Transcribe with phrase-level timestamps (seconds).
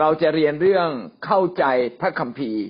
[0.00, 0.88] เราจะเรียนเรื่อง
[1.26, 1.64] เข้าใจ
[2.00, 2.62] พระคัมภีร์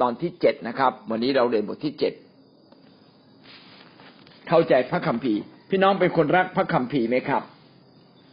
[0.00, 2.12] ตอนที่เจ็ดนะครับ วันนี้เราเรียนบทที่เจ็ด
[4.48, 7.42] เข้าใจพระคัมภีร์ พี่น้องเป็นคนรักพระคัมภีร์ไหมครับ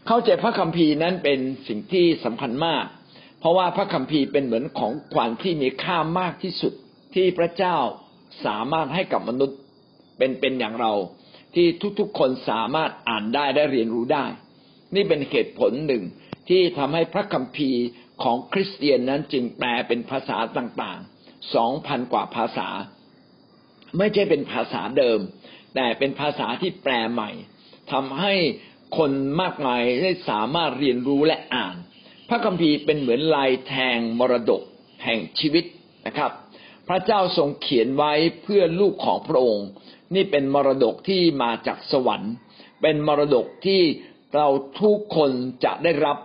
[0.08, 2.86] เข้าใจพระคัมภีร์นั้นเป็นสิ่งที่สำคัญมาก
[3.40, 6.74] เพราะว่าพระคัมภีร์เป็นเหมือนของขวัญที่มีค่ามากที่สุด
[7.16, 7.76] ที่พระเจ้า
[8.46, 9.58] สามารถให้กับมนุษย์
[10.18, 10.94] เป็นเป็นอย่างเรา
[11.56, 11.66] ที่
[12.00, 14.26] ทุกๆคนสามารถอ่านได้ได้เรียนรู้ได้
[14.96, 16.04] นี่เป็นเหตุผลหนึ่ง
[16.50, 17.82] ที่ทำให้พระคัมภีร์
[18.24, 22.70] ของคริสเตียนนั้นจึงแปลเป็นภาษาต่างๆสองพันกว่าภาษา
[23.98, 25.20] ไม่ใช่เป็นภาษาเดิม
[25.76, 27.32] แต่เป็นภาษาที่แปลใหม่
[27.92, 28.34] ทำให้
[28.98, 29.12] คน
[29.42, 31.76] มากมายได้สามารถเรียนรู้และอ่าน
[32.30, 34.62] พระคัมภีร์เป็นเหมือนลายแทงมรดก
[35.04, 35.66] แห่งชีวิต
[36.08, 36.32] นะครับ
[36.88, 39.68] พระเจ้าทรงเขียนไว้เพื่อลูกของพระองค์
[40.16, 42.34] นี่เป็นมรดกที่มาจากสวรรค์
[42.82, 43.82] เป็นมรดกที่
[44.36, 44.48] เรา
[44.82, 45.32] ทุกคน
[45.66, 46.18] จะได้รับ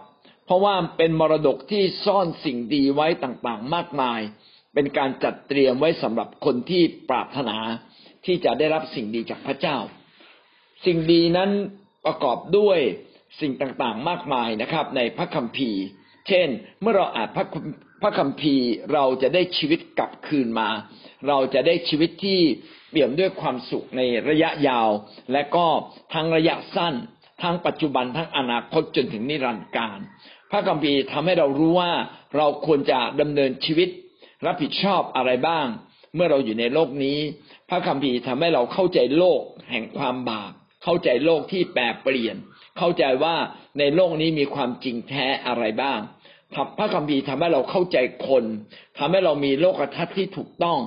[0.50, 4.20] เพราะว่าเป็นมรดกที่ซ่อนสิ่งดีไว้ต่างๆ มากมาย
[4.74, 7.56] เป็นการจัดเตรียมไว้สำหรับคนที่ปรารถนา
[8.26, 9.76] ที่จะได้รับสิ่งดีจากพระเจ้า
[10.86, 11.50] สิ่งดีนั้น
[12.06, 12.78] ประกอบด้วย
[13.40, 15.82] สิ่งต่างๆ มากมายนะครับ ในพระคัมภีร์
[16.28, 16.48] เช่น
[16.80, 17.46] เมื่อเราอ่านพระ
[18.02, 20.68] พระคัมภีร์เราจะได้ชีวิตกลับคืนมา
[21.28, 22.40] เราจะได้ชีวิตที่
[22.90, 24.88] เปี่ยมด้วยความสุขในระยะยาว
[25.32, 25.66] และก็
[26.14, 26.94] ทั้งระยะสั้น
[27.42, 30.00] ทั้งปัจจุบันทั้งอนาคตจนถึงนิรันดร์การ
[30.50, 31.92] พระคัมภีร์ทำให้เรารู้ว่า
[32.36, 33.88] เราควรจะดำเนินชีวิต
[34.46, 35.66] รับผิดชอบอะไรบ้าง
[36.14, 37.18] เมื่อเราอยู่ในโลกนี้
[37.68, 39.40] พระคัมภีร์ทำให้เราเข้าใจโลก
[39.70, 40.52] แห่งความบาป
[40.84, 42.36] เข้าใจโลกที่แปรเปลี่ยน
[42.78, 43.36] เข้าใจว่า
[43.78, 46.00] ในโลกนี้มีความจริงแท้อะไรบ้าง
[46.78, 48.44] พระคัมภีร์ทำให้เราเข้าใจคน
[48.98, 50.80] ทำให้เรามีโลกทัศน์ที่ถูกต้อง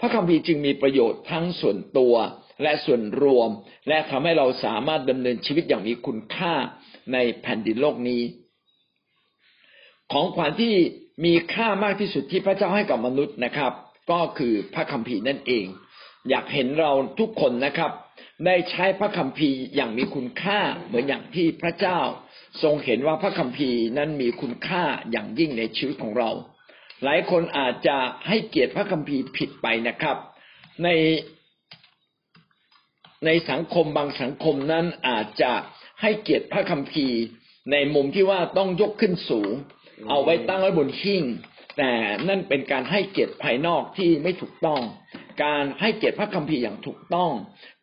[0.00, 2.14] พระคัมภีร์จึงมีประโยชน์ทั้งส่วนตัว
[2.62, 3.50] และส่วนรวม
[3.88, 6.54] และทำให้เราสามารถดำเนินชีวิตอย่างมีคุณค่า
[7.12, 8.22] ในแผ่นดินโลกนี้
[10.12, 10.74] ของขวัญที่
[11.24, 13.72] มีค่ามากที่สุดที่พระเจ้าให้กับมนุษย์นะครับ
[14.10, 15.66] ก็คือพระคัมภีร์นั่นเอง
[16.28, 17.92] อยากเห็นเราทุกคนนะครับ
[18.46, 21.98] ได้ใช้พระคัมภีร์อย่างมีคุณค่าเหมือนอย่างที่พระเจ้า
[22.62, 26.30] ทรงเห็นว่าพระคัมภีร์นั้นมีคุณค่าอย่างยิ่งในชีวิตของเรา
[27.04, 27.96] หลายคนอาจจะ
[28.28, 30.16] ให้เกียรติพระคัมภีร์ผิดไปนะครับ
[30.84, 30.88] ใน
[33.26, 35.52] ในสังคมบางสังคมนั้นอาจจะ
[36.02, 37.18] ให้เกียรติพระคัมภีร์
[37.72, 39.50] ในมุมที่ว่าต้องยกขึ้นสูง
[40.08, 41.24] เอาไว้ตั้งไว้บนหิ้ง
[41.78, 41.92] แต่
[42.28, 44.80] นั่นเป็นการให้เกียรติภายนอกที่ไม่ถูกต้อง
[45.44, 47.32] การให้เกียรติพระคัมภีร์อย่างถูกต้อง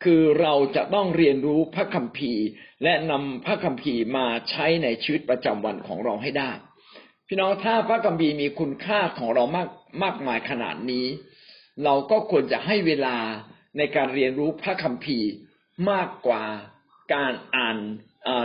[0.03, 2.43] คือเราจะต้องเรียนรู้พระคัมภีร์
[2.83, 6.51] และนำพระคัมภีร์มาใช้ในชีวิตประจำวันของเราให้ได้
[7.27, 9.69] พี่น้องถ้าพระคัมภีร์มีคุณค่าของเรามาก
[10.03, 11.05] มากมายขนาดนี้
[11.83, 13.17] เราก็ควรจะให้เวลา
[13.77, 15.29] ในการเรียนรู้พระคัมภีร์
[15.91, 16.43] มากกว่า
[17.13, 17.77] การอ่าน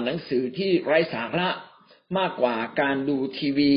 [0.05, 1.49] หนังสือที่ไร้สาระ
[2.19, 3.75] มากกว่าการดูทีวี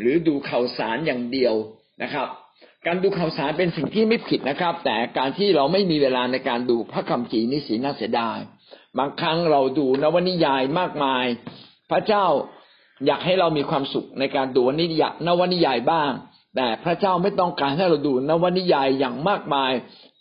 [0.00, 1.54] หรือดูข่าวสารอย่างเดียว
[2.02, 2.28] นะครับ
[2.86, 8.38] การดูข่าวสารเป็นสิ่งที่ไม่ผิดนะครับ แต่การที่เราไม่มีเวลาในการดูพระคัมภีร์นี่สีน่าเสียดาย
[8.98, 11.24] บางครั้งเราดูนวนิยายมากมาย
[11.90, 12.26] พระเจ้า
[13.06, 16.10] อยากให้เรามีความสุขในการดูนิยายนวนิยายบ้าง
[16.56, 19.72] แต่พระเจ้าไม่ต้องการให้เราดูนวนิยายอย่างมากมาย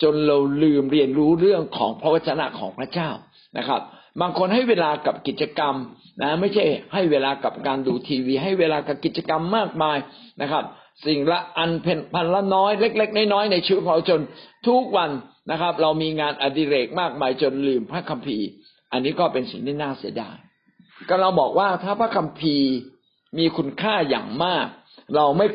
[0.02, 3.10] จนเราลืมเรียนรู้เรื่องของพระวจนะของพระเจ้า
[3.58, 3.82] นะครับ
[4.20, 5.76] บางคนให้เวลากับกิจกรรม
[6.22, 6.64] นะไม่ใช่
[6.94, 9.98] ให้เวลากับการดูทีวี ให้เวลากับกิจกรรมมากมาย
[10.42, 10.64] นะครับ
[11.06, 14.22] สิ่งละอันเป็นพันละน้อยเล็ก ๆ น้อยๆในชีวิตของเราจน
[14.68, 15.10] ทุกวัน
[15.52, 18.48] นะครับ เรามีงานอดิเรกมากมายจนลืมพระคัมภีร์
[18.92, 20.36] อันนี้ก็เป็นสิ่งที่น่าเสียดาย
[21.10, 22.70] ก็เราบอกว่าถ้าพระคัมภีร์
[23.38, 24.66] มีคุณค่าอย่างมาก
[25.16, 25.48] เราไม่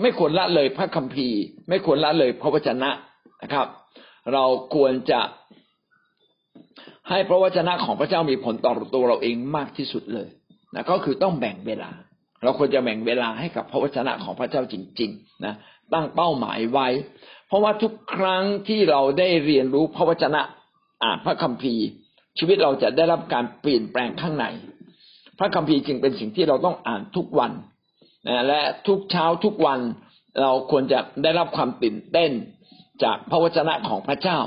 [0.00, 1.38] ไม่ควรละเลยพระคัมภีร์
[1.68, 2.90] ไม่ควรละเลยพระวจนะ
[3.42, 3.68] นะครับ
[4.32, 4.44] เรา
[4.74, 5.20] ควรจะ
[7.08, 10.28] ให้พระวจนะของพระเจ้ามีผลต่อตัวเราเองมากที่สุดเลย
[10.74, 11.90] นะก็คือต้องแบ่งเวลา
[12.42, 15.54] เราควรจะแบ่งเวลาให้กับพระวจนะของพระเจ้าจริง ๆ นะ
[15.92, 16.88] ตั้งเป้าหมายไว้
[17.48, 20.40] เพราะว่าทุกครั้งที่เราได้เรียนรู้พระวจนะ
[21.04, 21.84] อ่านพระคัมภีร์
[22.38, 24.46] ชีวิตเราจะได้รับการเปลี่ยนแปลงข้างใน
[25.38, 27.52] พระคัมภีร์จึงเป็นสิ่งที่เราต้องอ่านทุกวัน
[28.28, 29.80] นะและทุกเช้าทุกวัน
[30.42, 32.30] เราควรจะได้รับความตื่นเต้น
[33.04, 34.38] จากพระวจนะของพระเจ้า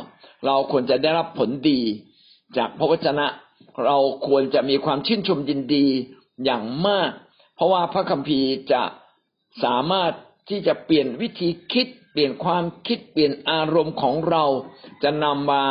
[0.46, 1.80] เราควรจะได้รับผลดี
[2.58, 3.26] จากพระวจนะ
[3.86, 3.98] เรา
[4.28, 5.88] ควรจะมีความชื่นชมยินดี
[6.46, 7.12] อย่างมาก
[7.56, 8.84] เพราะว่าพระคัมภีร์จะ
[9.64, 10.12] สามารถ
[10.50, 14.44] ที่จะเปลี่ยนวิธีคิด เปลี่ยนความคิดเปลี่ยนอารมณ์ของเรา
[15.04, 15.64] จะนำมา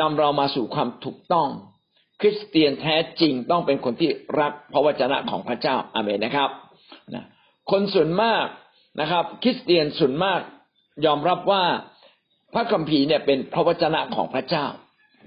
[0.00, 1.48] นำเรามาสู่ความถูกต้อง
[2.20, 4.10] คริสเตียนแท้จริงต้องเป็นคนที่
[4.40, 6.50] รักพระวจนะของพระเจ้าอาเมนนะครับ
[7.14, 7.24] นะ
[7.70, 8.44] คนส่วนมาก
[9.00, 10.40] นะครับ คริสเตียนส่วนมาก
[11.06, 11.64] ยอมรับว่า
[12.54, 14.66] พระคัมภีร์เนี่ยเป็นพระวจนะของพระเจ้า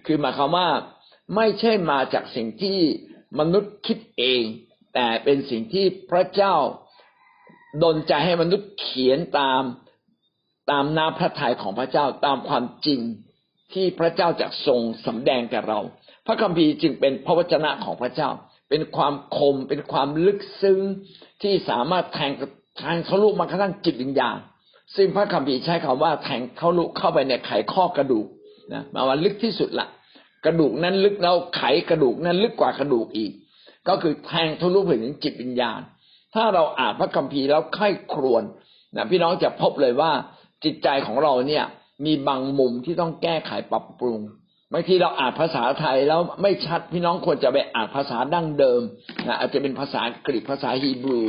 [0.06, 0.70] คือหมายความว่า
[1.36, 2.78] ไม่ใช่มาจากสิ่งที่
[3.40, 4.44] มนุษย์คิดเอง
[4.94, 6.56] แต่เป็นสิ่งที่พระเจ้า
[7.84, 9.64] ดนใจให้มนุษย์เขียนตาม
[10.72, 13.00] ตามน้ำพระทัยของพระเจ้าตามความจริง
[13.74, 15.80] ที่พระเจ้าจะทรงสำแดงแก่เรา
[16.26, 18.30] พระคัมภีร์จึงเป็นพระวจนะของพระเจ้า
[18.70, 20.80] เป็นความคม เป็นความลึกซึ้ง
[21.42, 22.32] ที่สามารถแทง
[22.78, 24.38] แทงทะลุมากระทั่งจิตวิญญาณ
[24.96, 28.26] ซึ่งพระคัมภีร์ใช้คำว่าแทงทะลุเข้าไปในไขข้อกระดูก
[28.74, 29.88] นะมาว่าลึกที่สุดละ
[30.46, 33.32] กระดูกนั้นลึกแล้วไขกระดูกนั้นลึกกว่ากระดูกอีก
[33.88, 35.82] ก็คือแทงทะลุไปถึงจิตวิญญาณ
[36.36, 38.44] ถ้าเราอ่านพระคัมภีร์แล้วไข้ครวน
[38.96, 40.12] นะพี่น้องจะพบเลยว่า
[40.64, 41.64] จิตใจของเราเนี่ย
[42.06, 44.20] มีบางมุมที่ต้องแก้ไขปรับปรุง
[44.74, 48.82] บางทีเราอ่านภาษาไทยแล้วไม่ชัดพี่น้องควรจะไปอ่านภาษาดั้งเดิม
[49.28, 51.24] นะอาจจะเป็นภาษาอังกฤษภาษาฮีบรู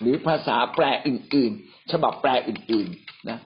[0.00, 3.38] หรือภาษาแปลอื่น ๆ ฉบับแปลอื่นๆนะ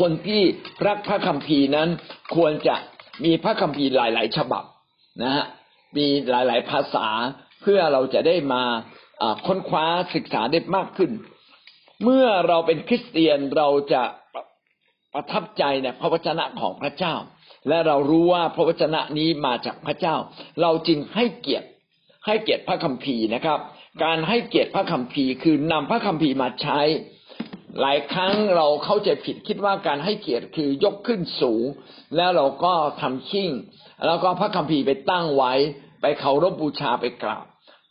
[0.00, 0.42] คนที่
[0.86, 1.88] รักพระคัมภีร์นั้น
[2.34, 2.76] ควรจะ
[3.24, 4.64] มีพระคัมภีร์หลาย ๆ ฉบับ
[5.22, 5.44] นะฮะ
[5.96, 7.06] มีหลาย ๆ ภาษา
[7.62, 8.62] เพื่อเราจะได้มา
[9.46, 11.10] ค้นคว้าศึกษาได้มากขึ้น
[12.02, 14.02] เมื่อเราเป็นคริสเตียนเราจะ
[15.14, 17.14] ประทับใจในพระวจนะของพระเจ้า
[17.68, 20.16] และเรารู้ว่าพระวจนะนี้มาจากพระเจ้า
[20.62, 21.68] เราจึงให้เกียรติ
[22.26, 23.58] ให้เกียรติพระคัมภีร์นะครับ
[24.04, 26.80] การให้เกียรติพระคัมภีร์คือนำพระคัมภีร์มาใช้
[27.80, 31.64] หลายครั้งเราเข้าใจผิดคิดว่าการให้เกียรติคือยกขึ้นสูง
[32.16, 33.50] แล้วเราก็ทำชิ่ง
[34.06, 35.52] แล้วก็พระคัมภีร์ไปตั้งไว้
[36.00, 37.44] ไปเคารพบูชาไปกราบ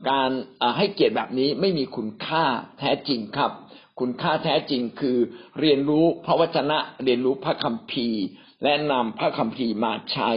[0.10, 0.30] การ
[0.78, 2.44] ให้เกียรติแบบนี้ไม่มีคุณค่า
[2.80, 3.52] แท้จริงครับ
[4.00, 5.18] คุณค่าแท้จริงคือ
[5.60, 8.24] เรียนรู้พระวจนะเรียนรู้พระคัมภีร์
[8.64, 10.32] และนำพระคัมภีร์มาใช้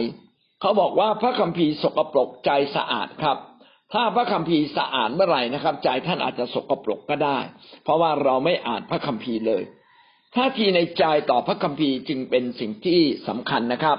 [0.61, 3.37] เขาบอกว่าพระคัมภีร์สกปรกใจสะอาดครับ
[3.93, 7.37] ถ้าพระคัมภีร์สะอาดเมื่อไหร่นะครับ ใจท่านอาจจะสกปรกก็ได้
[7.83, 9.63] เพราะว่าเราไม่อ่านพระคัมภีร์เลย
[10.35, 13.97] ท่าทีในใจต่อพระคัมภีร์จึงเป็นสิ่งที่สำคัญนะครับ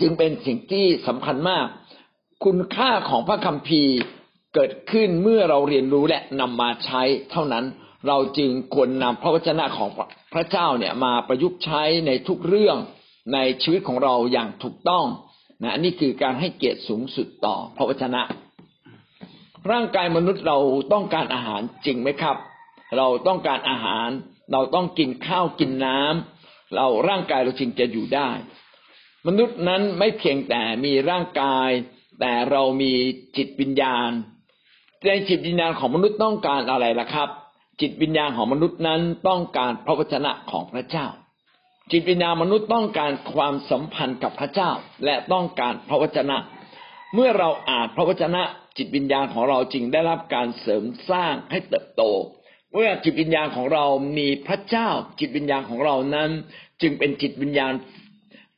[0.00, 1.66] จึงเป็นสิ่งที่สำคัญมาก
[2.44, 3.94] คุณค่าของพระคัมภีร์
[4.54, 7.64] เกิดขึ้นเมื่อเราเรียนรู้และนำมาใช้เท่านั้น
[8.08, 9.88] เราจึงควรนำพระวจนะของ
[10.34, 12.76] พระเจ้าเนี่ยมาประยุกต์ใช้ในทุกเรื่อง
[13.34, 15.06] ในชีวิตของเราอย่างถูกต้อง
[15.62, 18.22] นะนี่คือการให้เกียรติสูงสุดต่อพระวจนะ
[19.70, 20.58] ร่างกายมนุษย์เรา
[20.92, 22.36] ต้องการอาหารจริงไหมครับ
[22.96, 24.08] เราต้องการอาหาร
[24.52, 28.30] เราต้องกินข้าวกินน้ำเราร่างกายเราจึงจะอยู่ได้
[29.26, 31.70] มนุษย์นั้นไม่เพียงแต่มีร่างกาย
[32.20, 32.92] แต่เรามี
[33.36, 34.10] จิตวิญญาณ
[35.06, 37.28] ในจิตวิญญาณของมนุษย์ต้องการอะไรล่ะครับ
[37.80, 41.06] จิตวิญญาณของมนุษย์นั้นต้องการพระวจนะของพระเจ้า
[41.92, 44.70] จิตวิญญาณมนุษย์ต้องการความสัมพันธ์กับพระเจ้า
[45.04, 46.36] และต้องการพระวจนะ
[47.14, 48.42] เมื่อเราอ่านพระวจนะ
[48.76, 52.02] จิตวิญญาณของเราจึงได้รับการเสริมสร้างให้เติบโต
[52.72, 53.84] เมื่อจิตวิญญาณของเรา
[54.18, 54.88] มีพระเจ้า
[55.20, 56.30] จิตวิญญาณของเรานั้น
[56.82, 57.72] จึงเป็นจิตวิญญาณ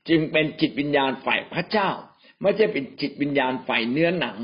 [0.09, 1.89] จึงเป็นจิตวิญญาณฝ่ายพระเจ้า
[2.41, 4.39] ไม่ใช่เป็นจิตวิญญาณฝ่ายเนื้อหนัง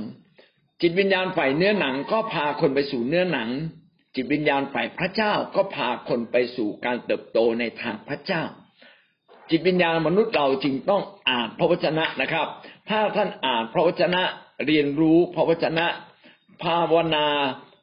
[0.81, 3.49] จิตวิญญาณฝ่ายเนื้อหนังก็พาคนไปสู่เนื้อหนัง
[4.15, 8.45] จิตวิญญาณฝ่ายพระเจ้าก็พาคนไปสู่การเติบโตในทางพระเจ้า
[9.51, 12.47] จิตวิญญาณมนุษย์เราจึงต้องอ่านพระวจนะนะครับ
[12.89, 14.23] ถ้าท่านอ่านพระวจนะ
[14.67, 15.87] เรียนรู้พระวจนะ
[16.63, 17.27] ภาวนา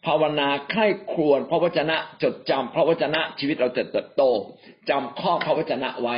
[0.06, 4.24] ภาวนาใคร่ครวญพระวจนะจดจำพระวจนะชีวิตเราจะเติบโต
[4.90, 6.18] จำข้อพระวจนะไว้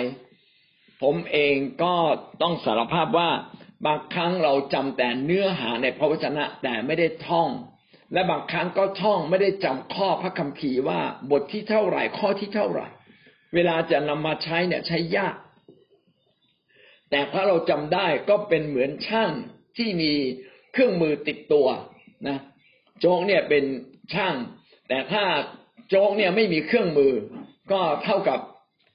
[1.02, 1.94] ผมเองก็
[2.42, 3.30] ต้องสารภาพว่า
[3.86, 7.50] บางครั้งเราจำแต่เนื้อหาในพระวจนะแต่ไม่ได้ท่อง
[8.14, 11.00] และบางครั้งก็ท่องไม่ได้จำข้อพระคัมภีร์ว่า
[11.32, 12.88] บทที่เท่าไหร่ข้อที่เท่าไหร่
[13.56, 15.36] เวลาจะนำมาใช้เนี่ยใช้ยาก
[17.10, 19.32] แต่ถ้าเราจำได้ก็เป็นเหมือนช่าง
[19.78, 20.12] ที่มี
[20.74, 21.68] เครื่องมือติดตัว
[22.28, 22.38] นะ
[23.00, 23.64] โจ๊กเนี่ยเป็น
[24.14, 24.36] ช่าง
[24.90, 25.24] แต่ถ้า
[25.90, 27.14] โจ๊กเนี่ยไม่มีเครื่องมือ
[27.72, 28.40] ก็เท่ากับ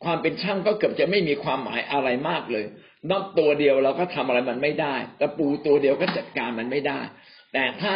[0.04, 2.64] ความเป็นช่างก็เกือบจะไม่มีความหมายอะไรมากเลย
[3.11, 7.00] นอตตัวเดียวเราก็ทำอะไรมันไม่ได้ตะปูตัวเดียวก็จัดการมันไม่ได้
[7.52, 7.94] แต่ถ้า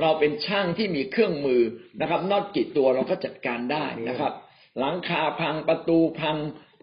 [0.00, 1.62] เราเป็นช่างที่มีเครื่องมือ
[2.00, 4.32] นะครับนอตกี่ตัวเราก็จัดการได้นะครับ
[4.78, 6.36] หลังคาพังประตูพัง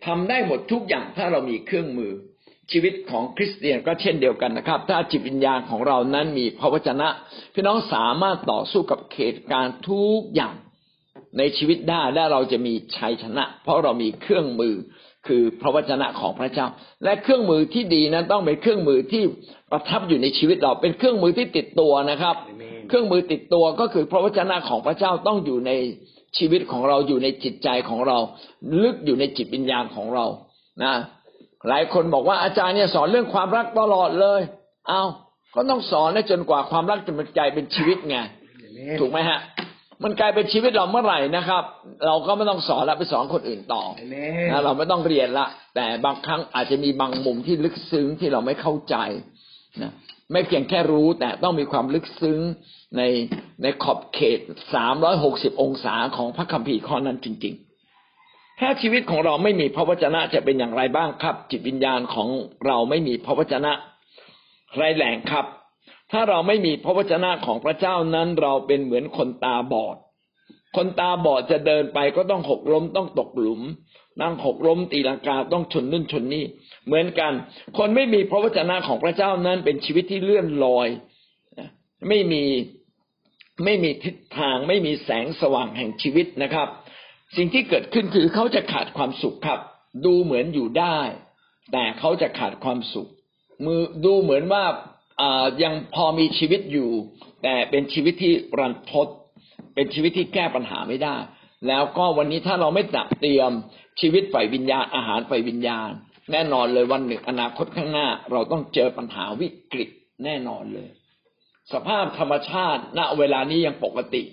[0.06, 2.12] ทำได้หมดทุกอย่างถ้าเรามีเครื่องมือ
[2.72, 7.08] ชีวิตของคริสเตียนก็เช่นเดียวกันนะครับ ถ้าจิตวิญญาณของเรานั้นมีพระวจนะ
[7.54, 10.56] พี่น้องสามารถต่อสู้กับเหตุการณ์ทุกอย่าง
[11.38, 14.76] ในชีวิตได้และเราจะมีชัยชนะ เพราะเรามีเครื่องมือ
[15.28, 16.68] คือพระวจนะของพระเจ้า
[17.04, 19.24] และเครื่องมือที่ดีนั้นต้องเป็นเครื่องมือที่
[19.72, 22.36] ประทับอยู่ในชีวิตเราเป็นเครื่องมือที่ติดตัวนะครับ
[22.88, 25.72] เครื่องมือติดตัวก็คือพระวจนะของพระเจ้าต้องอยู่ใน
[26.38, 28.18] ชีวิตของเราอยู่ในจิตใจของเรา
[28.84, 30.26] ลึกอยู่ในจิตวิญญาณของเรา
[30.84, 30.94] นะ
[31.70, 34.42] หลายคนบอกว่าอาจารย์เนี่ยสอนเรื่องความรักตลอดเลย
[34.88, 35.04] เอา
[35.56, 38.18] ก็ต้องสอนจนกว่าความรักจะเป็นใจเป็นชีวิตไง
[39.00, 39.40] ถูกไหมฮะ
[40.04, 41.64] มันกลายเป็นชีวิตเราเมื่อไหร่นะครับ
[42.06, 43.84] เราก็ไม่ต้องสอนแล้วไปสอนคนอื่นต่อ
[44.52, 48.96] นะเราไม่ต้องเรียนละ แต่บางครั้งอาจจะมีบางมุมที่ลึกซึ้งที่เราไม่เข้าใจ
[49.84, 49.92] นะ
[50.32, 52.40] ไม่เพียงแค่รู้แต่ต้องมีความลึกซึ้ง
[52.98, 53.02] ใน
[53.62, 54.40] ในขอบเขต
[55.02, 62.28] 360องศาของพระคัมภีร์ข้อนั้นจริง ๆ ถ้าชีวิตของเราไม่มีพระวจนะจะเป็นอย่างไรบ้างครับ จิตวิญญาณของ
[62.66, 63.72] เราไม่มีพระวจนะ
[64.76, 65.46] ไรแหลงครับ
[66.12, 69.98] ถ้าเราไม่มีพระวจนะของพระเจ้านั้นเราเป็นเหมือนคนตาบอด
[70.76, 73.62] คนตาบอดจะเดินไปก็ต้องหกล้มต้องตกหลุม
[74.22, 76.46] นั่งหกล้มตีลังกาต้องชนนู่นชนนี่
[76.86, 77.34] เหมือนกัน
[77.78, 80.88] คนไม่มีพระวจนะของพระเจ้านั้นเป็นชีวิตที่เลื่อนลอย
[82.08, 82.44] ไม่มี
[83.66, 86.68] ไม่มีทิศทาง ไม่มีแสงสว่างแห่งชีวิตนะครับ
[87.36, 89.60] สิ่งที่เกิดขึ้นคือเขาจะขาดความสุขครับ
[90.06, 91.00] ดูเหมือนอยู่ได้
[91.72, 93.08] แต่เขาจะขาดความสุข
[93.66, 94.64] มือดูเหมือนว่า
[95.64, 96.90] ยังพอมีชีวิตอยู่
[97.44, 99.08] แต่เป็นชีวิตที่รันทด
[99.76, 101.16] เป็นชีวิตที่แก้ปัญหาไม่ได้
[101.68, 103.52] แล้วก็วันนี้ถ้าเราไม่ตัดเตรียม
[104.02, 105.90] ชีวิตฝ่ายวิญญาณอาหารฝ่ายวิญญาณ
[106.32, 109.90] แน่นอนเลยวันหนึ่งอนาคตข้างหน้า เราต้องเจอปัญหาวิกฤต
[110.24, 110.90] แน่นอนเลย
[111.74, 114.24] สภาพธรรมชาติณเวลานี้ยังปกติ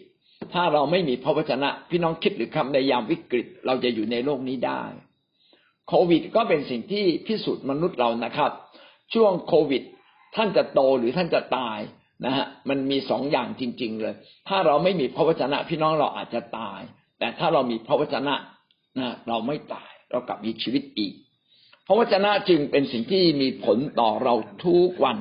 [0.52, 4.82] ถ้าเราไม่มีพระวจนะ พี่น้องคิดหรือคำในยามวิกฤต เราจะอยู่ในโลกนี้ได้
[5.88, 8.50] โควิดก็เป็นสิ่งที่พิสูจน์มนุษย์เรานะครับ
[9.14, 9.82] ช่วงโควิด
[10.36, 11.78] ท่านจะโตหรือท่านจะตาย
[12.24, 14.14] นะฮะมันมีสองอย่างจริง ๆ เลย
[14.48, 16.80] ถ้าเราไม่มีพระวจนะพี่น้องเราอาจจะตาย
[17.24, 18.34] แต่ถ้าเรามีพระวจนะ
[18.98, 21.12] นะเราไม่ตายเรากลับมีชีวิตอีก
[21.86, 25.16] พระวจนะจึงเป็นสิ่งที่มีผลต่อเราทุกวัน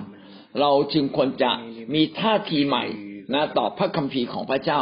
[0.62, 1.52] เราจึงควรจะ
[1.94, 2.86] มีท่าทีใหม่
[3.34, 4.82] นะต่อพระคัมภีร์ของพระเจ้า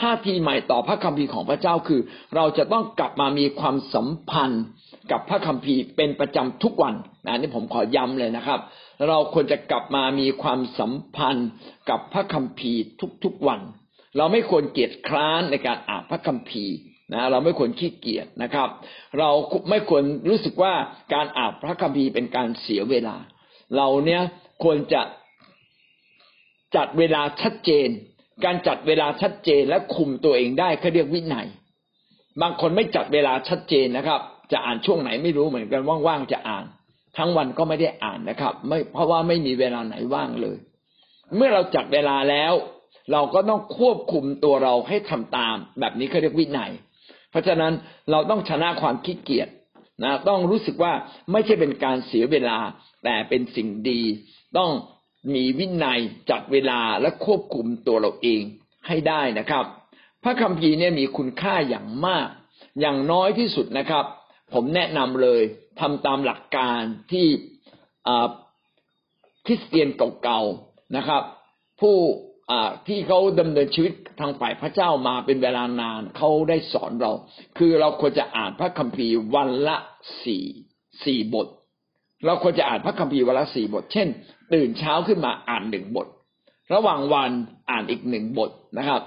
[0.00, 2.00] ท่าทีใหม่ต่อพระคัมภีร์ของพระเจ้าคือ
[2.36, 4.64] เราจะต้องกลับมามีความสัมพันธ์
[5.10, 6.94] กับพระคัมภีร์เป็นประจำทุกวัน
[7.26, 8.60] นะนี่ผมขอย้ำเลยนะครับ
[9.08, 11.48] เราควรจะกลับมามีความสัมพันธ์
[11.90, 12.80] กับพระคัมภีร์
[13.24, 13.60] ทุกๆวัน
[14.16, 16.76] เราไม่ควรเกียจคร้านในการอ่านพระคัมภีร์
[17.12, 18.68] นะเราไม่ควรขี้เกียจนะครับ
[19.18, 19.30] เรา
[19.70, 20.74] ไม่ควรรู้สึกว่า
[21.14, 23.16] การอ่านพระคัมภีร์เป็นการเสียเวลา
[23.76, 24.22] เราเนี้ย
[24.62, 25.02] ควรจะ
[26.76, 27.88] จัดเวลาชัดเจน
[28.44, 31.46] การจัดเวลาชัดเจนและคุมตัวเองได้เขาเรียกวินัย
[32.42, 34.20] บางคนไม่จัดเวลาชัดเจนนะครับ
[34.52, 36.64] จะอ่านช่วงไหนไม่รู้เหมือนกันว่างๆจะอ่าน
[37.18, 40.56] ทั้งวันก็ไม่ได้อ่านนะครับ ไม่เพราะว่าไม่มีเวลาไหนว่างเลย
[41.36, 42.52] เมื่อเราจัดเวลาแล้ว
[43.12, 46.72] เราก็ต้องควบคุมตัวเราให้ทำตาม แบบนี้เขาเรียกวินัย
[47.30, 47.72] เพราะฉะนั้น
[48.10, 49.48] เราต้องชนะความขี้เกียจ
[50.04, 50.92] นะต้องรู้สึกว่า
[51.32, 52.58] ไม่ใช่เป็นการเสียเวลา
[53.04, 54.00] แต่เป็นสิ่งดี
[54.58, 54.70] ต้อง
[55.34, 58.42] มีวินัยจัดเวลาและควบคุมตัวเราเอง
[58.86, 59.64] ให้ได้นะครับ
[60.22, 62.28] พระคัมภีร์เนี่ยมีคุณค่าอย่างมาก
[62.80, 64.04] อย่างน้อยที่สุดนะครับ
[64.52, 65.42] ผมแนะนำเลย
[65.80, 66.80] ทำตามหลักการ
[67.12, 67.26] ที่
[69.46, 69.88] คริสเตียน
[70.22, 71.22] เก่าๆนะครับ
[71.80, 71.96] ผู้
[72.86, 77.12] ที่เขาดำเนินชีวิตทางฝ่ายพระเจ้ามาเป็นเวลานานเขาได้สอนเรา
[77.58, 79.76] คือเราควรจะอ่านพระคัมภีร์วันละ
[80.24, 80.44] สี่
[81.04, 81.48] สี่บท
[82.26, 84.08] เราควรจะอ่านพระคัมภีร์วันละสี่บท เช่น
[84.54, 86.06] ตื่นเช้าขึ้นมาอ่านหนึ่งบท
[86.74, 87.30] ระหว่างวัน
[87.70, 89.02] อ่านอีกหนึ่งบทนะครับ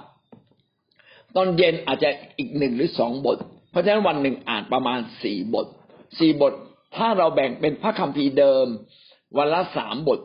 [1.35, 3.37] ตอนเย็นอาจจะอีกหนึ่งหรือสองบท
[3.71, 5.65] เพราะฉะนั้นวันหนึ่งอ่านประมาณสี่บท
[6.19, 6.53] สี่บท
[6.95, 8.67] ถ้าเราแบ่งเป็นพระคัมภีร์เดิม
[9.37, 10.19] วันละสามบท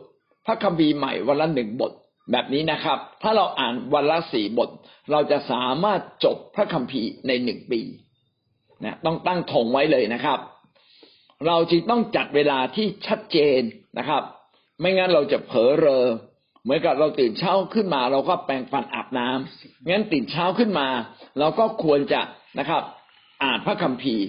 [0.45, 1.91] พระคัมภีร์ใหม่วันละหนึ่งบท
[2.31, 4.69] แบบนี้นะครับ ถ้าเราอ่านวันละสี่บท
[5.11, 7.81] เราจะสามารถจบพระคัมภีร์ในหนึ่งปี
[8.83, 10.39] นะต้องตั้งธงไว้เลยนะครับ
[11.47, 13.61] เราจึงต้องจัดเวลาที่ชัดเจน
[13.97, 14.23] นะครับ
[14.79, 16.05] ไม่งั้นเราจะเผลอเรอ
[16.63, 20.87] เหมือนกับเราตื่นเช้าขึ้นมา เราก็แปรงฟันอาบน้ำงั้นตื่นเช้าขึ้นมา
[21.39, 22.21] เราก็ควรจะ
[22.59, 22.83] นะครับ
[23.43, 24.25] อ่านพระคัมภีร์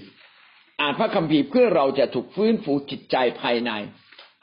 [0.80, 3.70] อ่านพระคัมภีร์เพื่อเราจะถูกฟื้นฟูจิตใจภายใน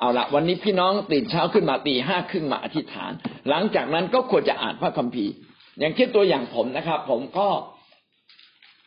[0.02, 3.12] เอาละวันนี้พี่น้องตื่นเช้าขึ้นมาตีห้าครึ่งมาอธิษฐาน
[3.50, 5.34] หลังจากนั้นก็ควรจะอ่านพระคัมภีร์
[5.80, 7.48] อย่างเช่นตัวอย่างผมนะครับ ผมก็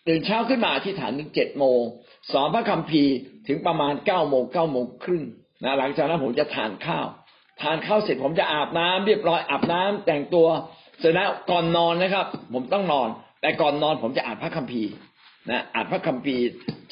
[0.08, 1.80] ตื่นเช้าขึ้นมาอธิษฐานถึงเจ็ดโมง
[2.32, 3.14] สอนพระคัมภีร์
[3.48, 5.24] ถึงประมาณเก้าโมงเก้าโมงครึ่ง
[5.62, 7.06] นะหลังจากนั้นผมจะทานข้าว
[7.62, 10.46] ทานข้าวเสร็จผมจะอาบน้ำเรียบร้อยอาบน้ำแต่งตัว
[11.00, 13.08] เสร็จแล้วก่อนนอนนะครับ ผมต้องนอน
[13.40, 14.92] แต่ก่อนนอนผมจะอ่านพระคัมภีร์
[15.50, 16.44] นะอ่านพระคัมภีร์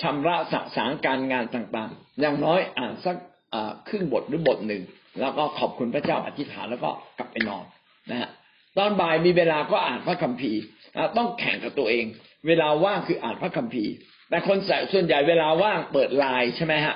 [0.03, 3.17] ชำระสะสางการงานต่างๆ อย่างน้อยอ่านสัก
[3.89, 4.83] ครึ่งบทหรือบทหนึ่ง
[5.21, 7.65] แล้วก็ขอบคุณพระเจ้าอธิษฐานแล้วก็กลับไปนอน
[8.11, 8.31] นะฮะ
[8.79, 10.61] ตอนบ่ายมีเวลาก็อ่านพระคัมภีร์
[11.17, 12.05] ต้องแข่งกับตัวเอง
[12.47, 13.93] เวลาว่างคืออ่านพระคัมภีร์
[14.29, 14.59] แต่คน
[14.93, 16.95] ส่วนใหญ่เวลาว่างเปิดไลน์ใช่ไหมฮะ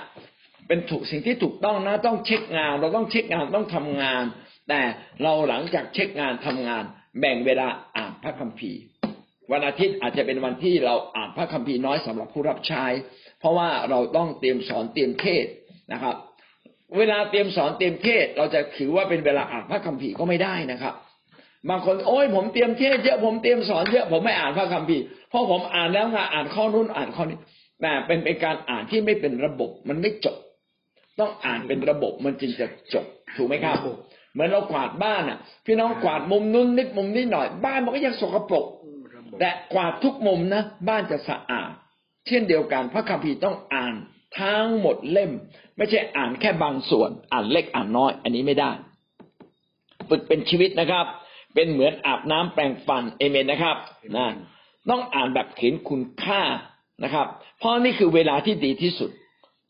[0.68, 4.24] เป็นถูกสิ่งที่ถูกต้องนะ ต้องเช็คงาน เราต้องเช็คงานต้องทำงาน
[4.68, 4.80] แต่
[5.22, 6.84] เราหลังจากเช็คงานทำงาน
[7.20, 8.80] แบ่งเวลาอ่านพระคัมภีร์
[9.52, 12.84] วันอาทิตย์อาจจะเป็นวันที่เราอ่านพระคัมภีร์น้อยสำหรับผู้รับใช้
[13.40, 15.46] เพราะว่าเราต้องเตรียมสอนเตรียมเทศ
[15.92, 16.16] นะครับ
[16.98, 20.94] เวลาเตรียมสอนเตรียมเทศ เราจะถือว่าเป็นเวลาอ่านพระคัมภีร์ก็ไม่ได้นะครับ
[21.70, 27.38] บางคนโอ้ยผมเตรียมเทศเยอะผมเตรียมสอนเยอะผมไม่อ่านพระคัมภีร์เพราะผมอ่านแล้วไงอ่านข้อนู้นอ่านข้อนี้
[27.82, 30.36] แต่เป็นเป็นการอ่านที่ไม่เป็นระบบ มันไม่จบ
[31.20, 33.76] ต้องอ่านเป็นระบบมันจึงจะจบถูกไหมครับ
[34.32, 38.66] เหมือนเรากวาดบ้านอะ พี่น้องกวาดมุมนู้นนิดมุมนี้หน่อย บ้านมันก็ยังสกปรก
[39.16, 41.70] ระบบแต่กวาดทุกมุมนะบ้านจะสะอาด
[42.26, 43.94] เช่นเดียวกัน พระคัมภีร์ต้องอ่าน
[44.40, 45.30] ทั้งหมดเล่ม
[45.76, 48.70] ไม่ใช่อ่านแค่บางส่วน อ่านเล็กอ่านน้อย อันนี้ไม่ได้
[50.08, 51.06] ฝึกเป็นชีวิตนะครับ
[51.54, 53.76] เป็นเหมือนอาบน้ำแปรงฟันเอเมนนะครับ
[54.16, 54.26] นะ
[54.90, 56.42] ต้องอ่านแบบเห็นคุณค่า
[57.04, 57.26] นะครับ
[57.58, 59.10] เพราะนี่คือเวลาที่ดีที่สุด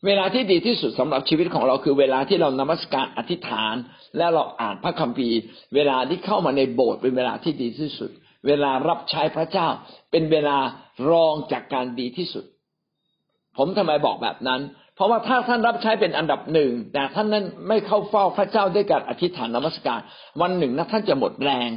[0.05, 3.75] เวลาที่ดีที่สุดสำหรับชีวิตของเราคือเวลาที่เรานมัสการอธิษฐาน
[4.17, 5.37] และเราอ่านพระคัมภีร์
[5.75, 8.11] เวลาที่เข้ามาในโบสถ์เป็นเวลาที่ดีที่สุด
[8.47, 9.67] เวลารับใช้พระเจ้า
[10.11, 10.57] เป็นเวลา
[11.11, 12.45] รองจากการดีที่สุด
[13.57, 14.61] ผมทำไมบอกแบบนั้น
[14.97, 19.99] เพราะว่าถ้าท่านรับใช้เป็นอันดับหนึ่งแต่ท่านนั้นไม่เข้าเฝ้าพระเจ้าด้วยการอธิษฐานนมัสการ
[20.41, 21.69] วันหนึ่งนะท่านจะหมดแรง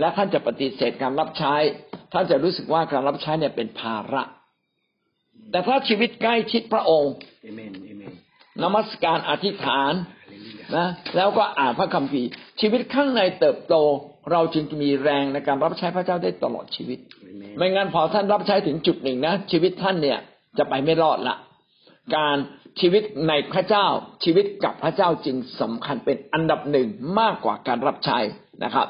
[0.00, 1.54] และท่านจะปฏิเสธการรับใช้
[2.12, 4.22] ท่านจะรู้สึกว่าการรับใช้เนี่ยเป็นภาระ
[5.50, 8.12] แต่ถ้าชีวิตใกล้ชิดพระองค์เอเมนเอเมน
[8.62, 12.28] นมัสการอธิษฐานฮาเลลูยานะแล้วก็อ่านพระคัมภีร์
[12.60, 13.74] ชีวิตข้างในเติบโต
[14.30, 20.18] เราจึงจะมีแรงในการรับใช้พระเจ้าได้ตลอดชีวิตเอเมนไม่งั้นพอท่านรับใช้ถึงจุดหนึ่งนะชีวิตท่านเนี่ย
[20.58, 21.36] จะไปไม่รอดละ
[22.14, 22.36] การ
[22.80, 23.86] ชีวิตในพระเจ้า
[24.24, 26.88] ชีวิตกับพระเจ้าจึงสำคัญเป็นอันดับหนึ่ง
[27.20, 28.18] มากกว่าการรับใช้
[28.64, 28.86] นะครับ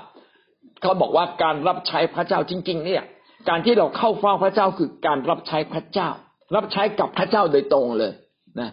[0.80, 3.02] เขาบอกว่าการรับใช้พระเจ้าจริง ๆ เนี่ย
[3.48, 6.08] การที่เราเข้าเฝ้าพระเจ้าคือการรับใช้พระเจ้า
[6.56, 8.12] รับใช้กับพระเจ้าโดยตรงเลย
[8.60, 8.70] นะ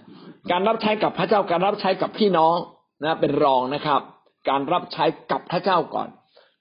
[0.51, 2.57] การรับใช้กับพระเจ้าการรับใช้กับพี่น้อง
[3.03, 4.01] นะเป็นรองนะครับ
[4.49, 6.09] การรับใช้กับพระเจ้าก่อน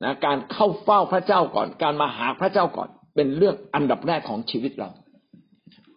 [0.05, 4.89] นะการเข้าเฝ้าพระเจ้าก่อน การมาหาพระเจ้าก่อน เป็นเรื่องอันดับแรกของชีวิตเรา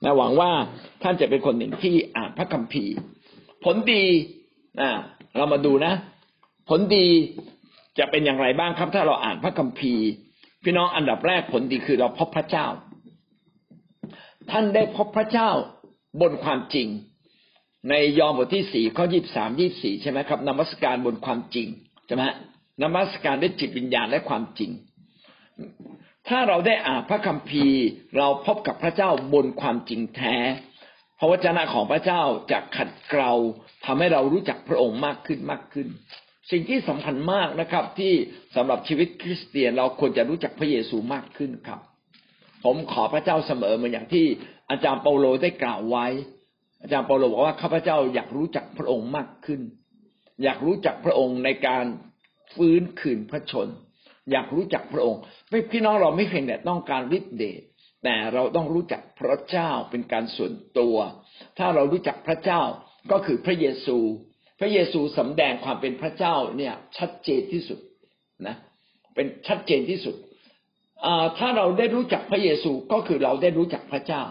[0.05, 0.51] นะหวังว่า
[1.03, 2.93] ท่านจะเป็นคนหนึ่งที่อ่านพระคัมภีร์
[3.63, 4.03] ผลดี
[4.81, 4.89] อ่า
[5.37, 5.93] เรามาดูนะ
[6.69, 7.07] ผลดี
[7.99, 10.05] จะเป็นอย่างไรบ้างครับ ถ้าเราอ่านพระคัมภีร์
[10.63, 12.67] พี่น้องอันดับแรกผลดีคือเราพบพระเจ้า
[14.51, 15.49] ท่านได้พบพระเจ้า
[16.21, 16.87] บนความจริง
[17.89, 21.67] ในยอห์นบทที่สี่ข้อยี่สามยี่สี่ใช่ไหมครับนมัสการบนความจริง
[22.07, 22.23] ใช่ไหม
[22.83, 24.71] นมัสการด้วยจิตวิญญาณและความจริง
[26.29, 27.81] ถ้าเราได้อ่านพระคัมภีร์
[28.17, 30.35] เราพบกับพระเจ้าบนความจริงแท้
[31.19, 33.33] พระวจนะของพระเจ้าจะขัดเกลา
[33.85, 35.87] ทำให้เรารู้จักพระองค์มากขึ้นมากขึ้น
[36.51, 38.13] สิ่งที่สำคัญมากนะครับ ที่
[38.55, 41.79] สำหรับชีวิตคริสเตียนเราควรจะรู้จักพระเยซูมากขึ้นครับ
[42.63, 44.25] ผมขอพระเจ้าเสมอเหมือนอย่างที่
[44.69, 46.07] อาจารย์เปาโลได้กล่าวไว้
[46.81, 49.61] อาจารย์เปาโลบอกว่าข้าพเจ้าอยากรู้จักพระองค์มากขึ้น
[50.43, 51.85] อยากรู้จักพระองค์ในการ
[52.53, 53.67] ฟื้นคืนพระชน
[54.31, 57.61] อยากรู้จักพระองค์ ไม่พี่น้องเราไม่เพียงแต่ต้องการฤทธิเดช
[58.03, 60.97] แต่เราต้องรู้จักพระเจ้าเป็นการส่วนตัว
[61.57, 62.61] ถ้าเรารู้จักพระเจ้า
[63.11, 63.97] ก็คือพระเยซู
[64.59, 67.79] พระเยซูสำแดงความเป็นพระเจ้าเนี่ยชัดเจนที่สุด
[68.47, 68.55] นะ
[69.15, 70.15] เป็นชัดเจนที่สุด
[71.05, 74.23] อ่าถ้าเราได้รู้จักพระเยซูก็คือเราได้รู้จักพระเจ้า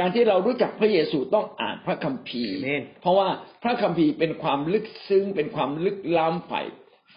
[0.00, 3.28] การที่เรารู้จักพระเยซูต้องอ่านพระคัมภีร์เอเมนเพราะว่า
[3.62, 6.66] พระคัมภีร์เป็นความลึกซึ้งเป็นความลึกล้ำฝ่าย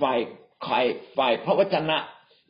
[0.02, 0.20] ฝ่าย
[0.68, 0.86] ฝ่าย
[1.18, 1.98] ฝ่ายพระวจนะ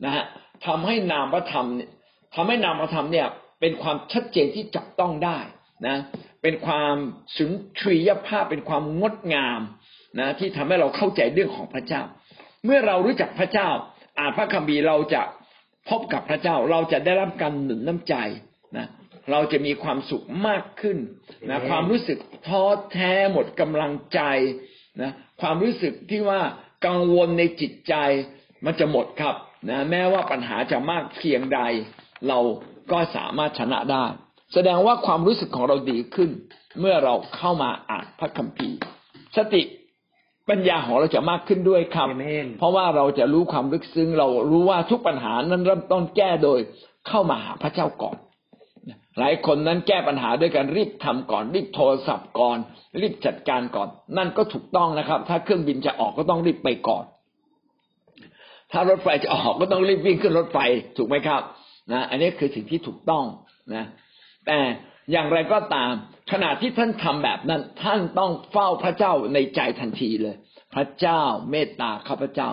[0.04, 0.24] นะฮะ
[0.66, 1.90] ทำให้นามธรรมเนี่ย
[2.34, 3.26] ทำให้นามธรรมเนี่ย
[3.60, 5.38] เป็นความชัดเจนที่จับต้องได้
[5.86, 5.96] นะ
[6.42, 6.94] เป็นความ
[7.36, 9.60] สุนทรียภาพเป็นความงดงาม
[10.20, 12.02] นะที่ทำให้เราเข้าใจเรื่องของพระเจ้า
[12.64, 13.68] เมื่อเรารู้จักพระเจ้า
[14.18, 15.22] อ่านพระคัมภีร์เราจะ
[15.88, 18.14] พบกับพระเจ้า เราจะได้รับการหนุนน้ำใจ
[18.76, 18.86] นะ
[19.30, 20.98] เราจะมีความสุขมากขึ้น
[21.50, 21.68] นะ Amen.
[21.68, 24.20] ความรู้สึกท้อแท้หมดกำลังใจ
[25.02, 26.40] นะความรู้สึกที่ว่า
[26.86, 27.94] กังวลในจิตใจ
[28.64, 29.34] มันจะหมดครับ
[29.68, 31.60] นะแม้ว่าปัญหาจะมากเพียงใด
[32.28, 32.38] เรา
[32.92, 34.04] ก็สามารถชนะได้
[34.52, 36.30] แสดงว่าความรู้สึกของเราดีขึ้น
[36.80, 38.78] เมื่อเราเข้ามาอ่านพระคัมภีร์
[39.36, 39.62] สติ
[40.48, 46.58] ปัญญาของเราจะมากขึ้นด้วยครับเอเมนเพราะว่าเราจะรู้ความลึกซึ้ง เรารู้ว่าทุกปัญหานั้นเริ่มต้นแก้โดย
[47.08, 48.16] เข้ามาหาพระเจ้าก่อน
[49.18, 52.58] หลายคนนั้นแก้ปัญหาด้วยการรีบทำก่อน รีบโทรศัพท์ก่อน
[53.00, 57.04] รีบจัดการก่อน นั่นก็ถูกต้องนะครับ ถ้าเครื่องบินจะออกก็ต้องรีบไปก่อน
[58.72, 60.58] ถ้ารถไฟจะออกก็ต้องรีบวิ่งขึ้นรถไฟ
[60.96, 61.42] ถูกไหมครับ
[61.92, 63.24] นะอันนี้คือสิ่งที่ถูกต้อง
[63.74, 63.84] นะ
[64.46, 64.58] แต่
[65.12, 65.92] อย่างไรก็ตาม
[66.32, 70.36] ขณะที่ท่านทำแบบนั้น ท่านต้องเฝ้าพระเจ้าในใจทันทีเลย
[70.74, 72.48] พระเจ้าเมตตาข้าพเจ้า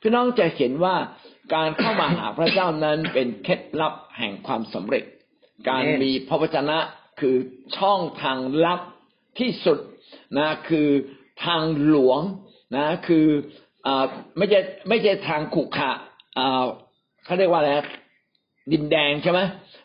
[0.00, 0.96] พี่น้องจะเห็นว่า
[1.54, 5.04] การเข้ามาหาพระเจ้านั้นเป็นเคล็ดลับแห่งความสำเร็จ
[5.68, 6.78] การมีพระวจนะ
[7.20, 7.36] คือ
[7.78, 8.80] ช่องทางลับ
[9.38, 9.78] ที่สุด
[10.38, 10.88] นะคือ
[11.44, 12.20] ทางหลวง
[12.76, 13.26] นะคือ
[14.36, 15.90] ไม่ใช่ไม่ใช่ทางขุขะ
[16.38, 16.64] อ่า
[17.24, 17.70] เขาเรียกว่าอะไร
[18.72, 19.40] ดินแดงใช่ไหม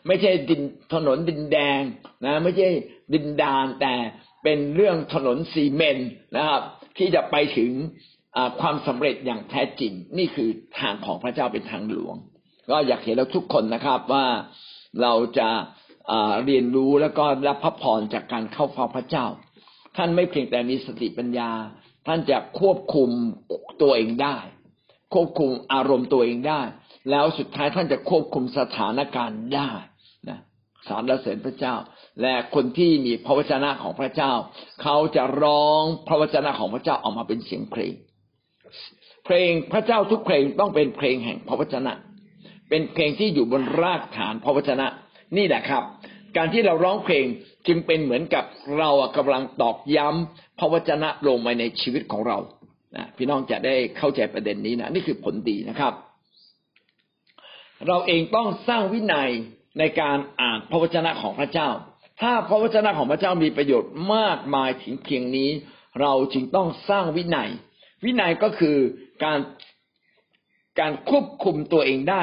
[0.06, 0.62] ไม่ใช่ดิน
[0.94, 1.80] ถนนดินแดง
[2.24, 2.68] นะ ไม่ใช่
[3.14, 3.94] ดินดานแต่
[4.42, 5.98] เป็นเรื่องถนนซีเมน
[6.36, 6.60] นะครับ
[6.98, 7.70] ที่จะไปถึง
[8.60, 10.48] ความสำเร็จอย่างแท้จริง นี่คือ
[10.80, 12.16] ทางของพระเจ้าเป็นทางหลวง
[12.70, 14.26] ก็อยากเห็นเราทุกคนนะครับว่า
[15.02, 15.48] เราจะ
[16.44, 19.26] เรียนรู้แล้วก็รับพระพรจากการเข้าเฝ้าพระเจ้า
[19.96, 21.50] ท่านไม่เพียงแต่มีสติปัญญา
[22.06, 23.10] ท่านจะควบคุม
[23.82, 24.36] ตัวเองได้
[25.14, 26.62] ควบคุมอารมณ์ตัวเองได้
[27.10, 29.70] แล้วสุดท้ายท่านจะควบคุมสถานการณ์ได้
[30.28, 30.38] นะ
[30.88, 31.74] สารเสริญพระเจ้า
[32.22, 34.32] และคนที่มีพระวจนะของพระเจ้า
[34.82, 37.92] เขาจะร้องพระวจนะของพระเจ้าออกมาเป็นเสียงเพลง
[39.24, 41.92] เพลงพระเจ้าทุกเพลงต้องเป็นเพลงแห่งพระวจนะ
[42.68, 44.86] เป็นเพลงที่อยู่บนรากฐานพระวจนะ
[45.36, 45.82] นี่แหละครับ
[46.36, 47.24] การที่เราร้องเพลง
[47.66, 48.44] จึงเป็นเหมือนกับ
[48.78, 52.38] เรากำลังตอกย้ำพระวจนะลงมาในชีวิตของเรา
[52.96, 55.92] นะพี่น้องจะได้เข้าใจประเด็นนี้นะนี่คือผลดีนะครับ
[57.86, 59.30] เราเองต้องสร้างวินัย
[59.78, 61.68] ในการอ่านพระวจนะของพระเจ้า
[62.20, 65.50] ถ้าพระวจนะของพระเจ้ามีประโยชน์มากมายถึงเพียงนี้
[66.00, 67.50] เราจึงต้องสร้างวินัย
[68.04, 68.76] วินัยก็คือ
[69.24, 69.38] การ
[70.80, 72.22] การควบคุมตัวเองได้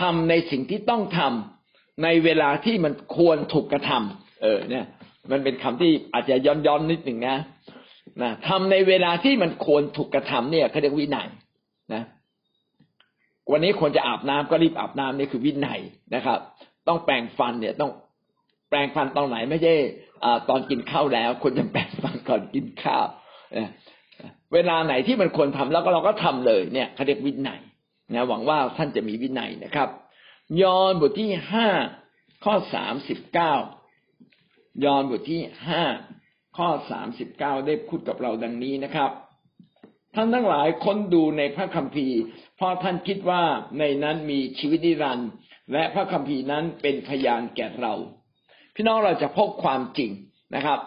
[0.00, 4.84] ทำในสิ่งที่ต้องทำในเวลาที่มันควรถูกกระทำ เออ เนี่ย
[5.30, 7.36] มันเป็นคำที่อาจจะย้อนย้อนนิดหนึ่งนะ
[8.22, 11.28] นะทำในเวลาที่มันควรถูกกระทำเนี่ยเขาเรียกวินัย
[11.94, 12.02] นะ
[13.52, 15.80] วันนี้ควรจะอาบน้ำก็รีบอาบน้ำนี่คือวินัย
[16.14, 16.38] นะครับ
[16.88, 17.90] ต้องแปรงฟันเนี่ยต้อง
[18.68, 19.74] แปรงฟันตอนไหนไม่ใช่
[20.48, 23.06] ตอนกินข้าวแล้วควรจะแปรงฟันก่อนกินข้าว
[24.54, 27.60] เวลาไหนที่มันควรทำแล้วก็เราก็ทำเลยเนี่ยเขาเรียกวินัย
[28.14, 29.88] นะหวังว่าท่านจะมีวินัยนะครับ
[30.62, 31.68] ยอห์นบทที่ห้า
[32.44, 33.52] ข้อสามสิบเก้า
[34.84, 35.84] ยอห์นบทที่ห้า
[36.56, 39.10] ข้อสามสิบเก้าได้พูดกับเราดังนี้นะครับ
[40.14, 42.20] ท่านทั้งหลายค้นดูในพระคัมภีร์
[42.56, 43.42] เพราะท่านคิดว่า
[43.78, 45.30] ในนั้นมีชีวิตนิรันดร์
[45.72, 47.94] และพระคัมภีร์นั้นเป็นพยานแก่เรา
[48.74, 50.10] พี่น้องเราจะพบความจริง
[50.54, 50.80] นะครับ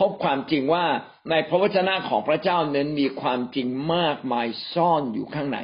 [0.00, 0.84] พบความจริงว่า
[1.30, 5.58] ในพระวจนะของพระเจ้านั้นมีความจริงมากมายซ่อนอยู่ข้างใน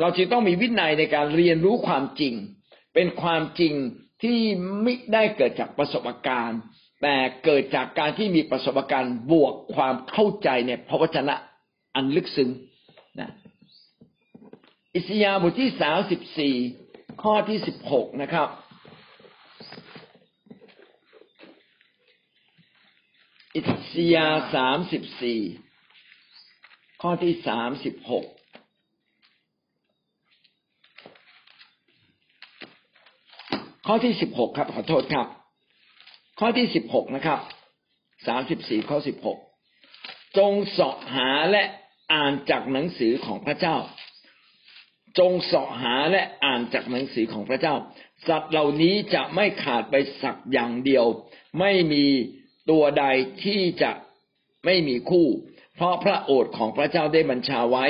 [0.00, 2.34] เราจึงต้องมีวินัยในการเรียนรู้ความจริง
[2.94, 3.74] เป็นความจริง
[4.22, 4.38] ที่
[4.82, 6.60] ไม่ได้เกิดจากประสบการณ์
[7.02, 11.34] แต่เกิดจากการที่มีประสบการณ์บวกความเข้าใจในพระวจนะ
[11.94, 12.50] อันลึกซึ้ง
[13.20, 13.30] นะ
[14.94, 16.54] อิสยาห์บทที่สาสิบสี่
[17.22, 18.48] ข้อที่สิบหกนะครับ
[23.56, 23.60] อิ
[23.92, 25.40] สยาห์สามสิบสี่
[27.02, 28.24] ข้อที่สามสิบหก
[33.86, 35.26] ข้อที่สิบหกครับขอโทษครับ
[36.44, 37.40] ข้อที่สิบหกนะครับ
[38.26, 39.38] สามสิบสี่ข้อสิบหก
[40.38, 41.62] จงเสาะหาและ
[42.12, 43.76] อ่านจากหนังสือของพระเจ้า
[45.18, 47.74] จงเสาะหาและอ่านจากหนังสือของพระเจ้า
[48.28, 51.04] สัตว์เหล่านี้จะไม่ขาดไปสักอย่างเดียว
[51.60, 52.06] ไม่มี
[52.70, 53.04] ตัวใด
[53.44, 53.92] ที่จะ
[54.64, 55.26] ไม่มีคู่
[55.76, 57.86] เพราะพระโอษฐ์ของพระเจ้าได้บัญชาไว้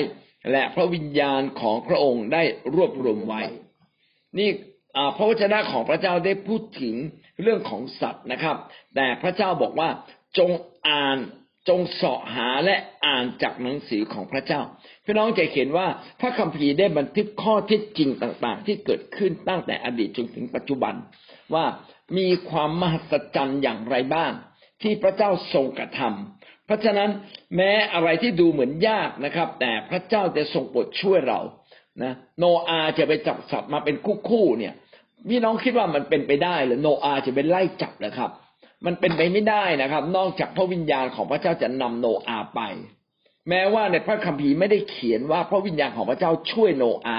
[0.53, 2.43] และพระวิญญาณของพระองค์ได้
[2.75, 3.43] รวบรวมไว้
[4.39, 4.51] นี่
[5.17, 6.97] พระวจนะของพระเจ้าได้พูดถึง
[7.43, 8.57] เรื่องของสัตว์นะครับ
[8.95, 9.89] แต่พระเจ้าบอกว่า
[10.39, 10.51] จง
[10.89, 11.19] อ่าน
[11.69, 14.61] จงเสาะหาและอ่านจากหนังสือของพระเจ้า
[15.05, 15.87] พี่น้องจะเห็นว่า
[16.21, 20.95] พระคัมภีร์ได้บันทึกข้อเท็จจริงต่าง ๆ ที่เกิดขึ้นตั้งแต่อดีตจนถึงปัจจุบัน
[21.55, 21.65] ว่า
[22.19, 24.33] มีความมหัศจรรย์อย่างไรบ้าง
[24.83, 27.11] ที่พระเจ้าทรงกระทำเพราะฉะนั้น
[27.57, 31.41] แม้อะไรที่ดูเหมือนยากนะครับ แต่พระเจ้าจะทรงโปรดช่วยเรา
[32.03, 33.97] นะโนอาจะไปจับสัตว์มาเป็น
[34.29, 34.75] คู่ๆเนี่ย
[35.29, 38.31] พี่น้องคิดว่ามันเป็นไปได้หรือโนอาจะเป็นไล่จับเหรอครับ
[38.87, 42.61] มันเป็นไปไม่ได้นะครับ นอกจากพระวิญญาณของพระเจ้าจะนำโนอาไป
[43.49, 47.19] แม้ว่าในพระคัมภีร์ไม่ได้เขียนว่าพระวิญญาณของพระเจ้าช่วยโนอา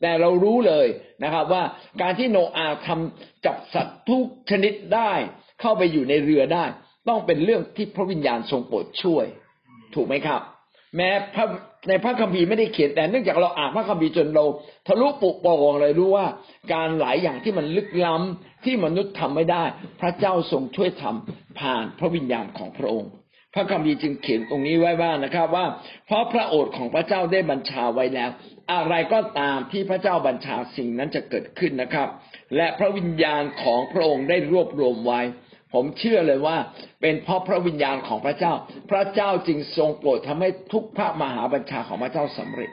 [0.00, 0.86] แต่เรารู้เลย
[1.24, 1.62] นะครับ ว่า
[2.02, 5.12] การที่โนอาทำจับสัตว์ทุกชนิดได้
[5.60, 6.64] เข้าไปอยู่ในเรือได้
[7.08, 9.26] ต้องเป็นเรื่องที่พระวิญญาณทรงโปรดช่วย
[9.94, 10.40] ถูกไหมครับ
[10.96, 11.46] แม้พระ
[11.88, 14.44] ในพระคัมภีร์ไม่ได้เขียนแต่เนื่องจากเราอ่านพระคัมภีร์จนเรา
[14.86, 16.26] ทะลุปุโปรงเลยรู้ว่า
[16.72, 19.64] การหลายอย่างที่มันลึกล้ำที่มนุษย์ทำไม่ได้
[20.00, 23.10] พระเจ้าทรงช่วยทำผ่านพระวิญญาณของพระองค์
[23.54, 25.66] พระคัมภีร์จึงเขียนตรงนี้ไว้ว่านะครับว่า
[26.06, 28.30] เพราะพระโอษฐ์ของพระเจ้าได้บัญชาไว้แล้ว
[28.72, 32.08] อะไรก็ตามที่พระเจ้าบัญชาสิ่งนั้นจะเกิดขึ้นนะครับ
[32.56, 35.20] และพระวิญญาณของพระองค์ได้รวบรวมไว้
[35.74, 36.56] ผมเชื่อเลยว่า
[37.00, 38.52] เป็นเพราะพระวิญญาณของพระเจ้า
[38.90, 42.70] พระเจ้าจึงทรงโปรดทำให้ทุกพระมหาบัญชาของพระเจ้าสำเร็จ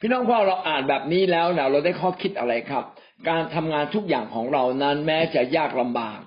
[0.00, 2.84] พี่น้องพ่อเราอ่านแบบนี้แล้วนะเราได้ข้อคิดอะไรครับ
[3.28, 6.18] การทำงานทุกอย่างของเรานั้นแม้จะยากลำบาก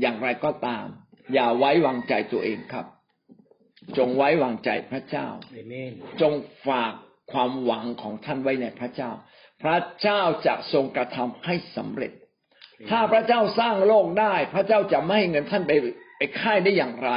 [0.00, 0.86] อย่างไรก็ตาม
[1.34, 2.86] อย่าไว้วางใจตัวเองครับ
[3.98, 5.26] จงไว้วางใจพระเจ้า
[6.20, 6.32] จง
[6.68, 6.92] ฝาก
[7.32, 9.10] ความหวังของท่านไว้ในพระเจ้า
[9.62, 12.12] พระเจ้าจะทรงกระทำให้สำเร็จ
[12.90, 15.72] ถ้าพระเจ้าสร้างโลกได้ พระเจ้าจะไม่ให้เงินท่านไป
[16.16, 17.12] ไปค่ายได้อย่างไร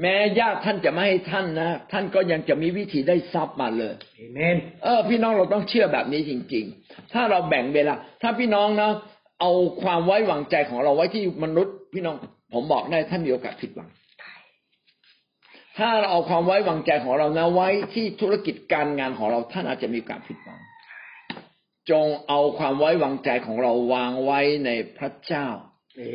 [0.00, 8.90] แม้ญาติท่านจะไม่ให้ท่านนะ ท่านก็ยังจะมีวิธีได้ทรัพย์มาเลยเอเมนเออ พี่น้องเราต้องเชื่อแบบนี้จริง ๆ ถ้าเราแบ่งเวลา ถ้าพี่น้องนะ
[9.40, 12.16] เอาความไว้วางใจของเราไว้ที่มนุษย์ พี่น้อง
[12.54, 13.88] ผมบอกได้ท่านมีโอกาสผิดหวัง
[15.78, 20.58] ถ้าเราเอาความไว้วางใจของเรานะไว้ที่ธุรกิจการงานของเราท่านอาจจะมีโอกาสผิดหวัง
[21.90, 25.46] จงเอาความไว้วางใจของเราวางไว้ในพระเจ้า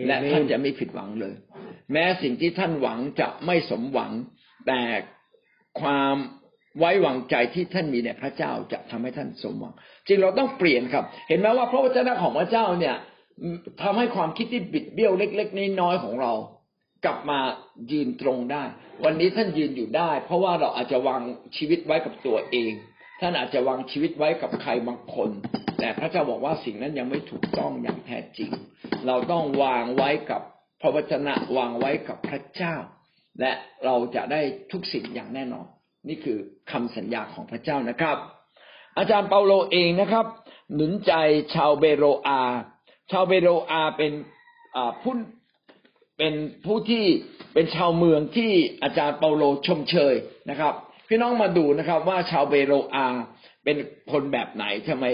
[0.08, 1.36] และท่านจะไม่ผิดหวังเลย
[1.92, 4.12] แม้สิ่งที่ท่านหวังจะไม่สมหวัง
[4.68, 4.82] แต่
[5.82, 6.16] ความ
[6.80, 9.74] ไว้วางใจที่ท่านมีในพระเจ้าจะทำให้ท่านสมหวัง
[10.08, 12.96] จริงเราต้องเปลี่ยนครับ เห็นไหมว่าพระวจนะของพระเจ้าเนี่ย
[13.82, 16.34] ทำให้ความคิดที่บิดเบี้ยวเล็ก ๆน้อยๆของเรา
[17.06, 17.40] กลับมา
[17.92, 18.64] ยืนตรงได้
[19.04, 21.22] วันนี้ท่านยืนอยู่ได้ เพราะว่าเราอาจจะวาง
[21.58, 22.72] ชีวิตไว้กับตัวเอง
[23.20, 25.30] ท่านอาจจะวางชีวิตไว้กับใครบางคน
[25.80, 28.52] แต่พระเจ้าบอกว่าสิ่งนั้นยังไม่ถูกต้องอย่างแท้จริง
[29.08, 30.42] เราต้องวางไว้กับ
[30.82, 32.76] พระวจนะวางไว้กับพระเจ้า
[33.40, 33.52] และ
[33.86, 35.66] เราจะได้ทุกสิ่งอย่างแน่นอน
[36.08, 36.38] นี่คือ
[36.72, 38.18] คำสัญญาของพระเจ้านะครับ
[38.98, 40.26] อาจารย์เปาโลเองนะครับ
[40.74, 41.14] หนุนใจ
[41.56, 42.42] ชาวเบโรอา
[43.12, 44.12] ชาวเบโรอาเป็น
[45.02, 45.14] ผู้
[46.18, 46.34] เป็น
[46.66, 47.06] ผู้ที่
[47.54, 48.52] เป็นชาวเมืองที่
[48.84, 50.16] อาจารย์เปาโลชมเชย
[50.50, 50.74] นะครับ
[51.12, 53.08] พี่น้องมาดูนะครับ ว่าชาวเบโรอา
[53.64, 53.78] เป็น
[54.12, 55.06] คนแบบไหนทำไม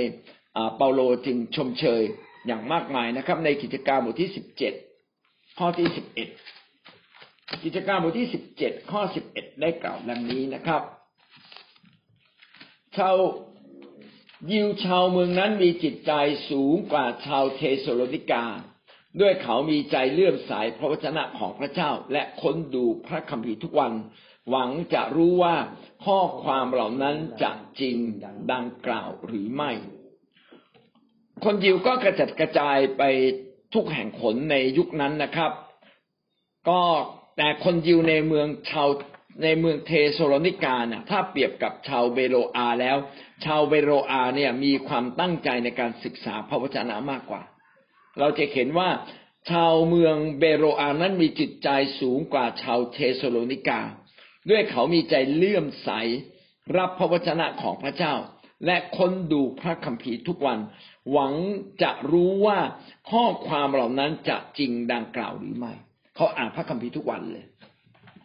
[0.77, 2.01] เปาโลจึงชมเชย
[2.47, 4.73] อย่างมากมายนะครับ ในกิจการบทที่สิบเจ็ด
[5.57, 6.29] ข้อที่สิบเอ็ด
[7.63, 10.81] กิจการบทที่สิบเจ็ดข้อสิบเอ็ดได้กล่าวดังนี้นะครับ
[12.97, 13.15] ชาว
[14.51, 16.11] ยิวชาวเมืองนั้นมีจิตใจ
[16.49, 18.45] สูงกว่าชาวเทสโลนิกา
[19.21, 23.93] ด้วยเขามีใจเลื่อมใสพระวจนะของพระเจ้า และค้นดูพระคัมภีร์ทุกวัน
[24.49, 25.55] หวังจะรู้ว่า
[26.05, 27.97] ข้อความเหล่านั้นจะจริง
[28.53, 29.71] ดังกล่าวหรือไม่
[31.43, 33.03] คนยิวก็กระจัดกระจายไป
[33.73, 35.51] ทุกแห่งขนในยุคนั้นนะครับ
[36.69, 36.81] ก็
[37.37, 38.89] แต่คนยิวในเมืองชาว
[39.43, 42.97] ในเมืองเทสโลนิกาเนี่ยถ้าเปรียบกับชาวเบโรอาแล้ว
[43.45, 47.41] ชาวเบโรอาเนี่ยมีความตั้งใจในการศึกษาพระวจนะมากกว่า
[48.19, 48.89] เราจะเห็นว่า
[49.49, 53.81] ชาวเมืองเบโรอานั้นมีจิตใจสูงกว่าชาวเทสโลนิกา
[54.49, 55.89] ด้วยเขามีใจเลื่อมใส
[56.77, 58.13] รับพระวจนะของพระเจ้า
[58.65, 60.59] และค้นดูพระคัมภีร์ทุกวัน
[61.11, 61.33] หวัง
[61.83, 62.59] จะรู้ว่า
[63.11, 65.73] ข้อความเหล่านั้นจะจริงดังกล่าวหรือไม่
[66.15, 67.45] เขาอ่านพระคัมภีร์ทุกวันเลย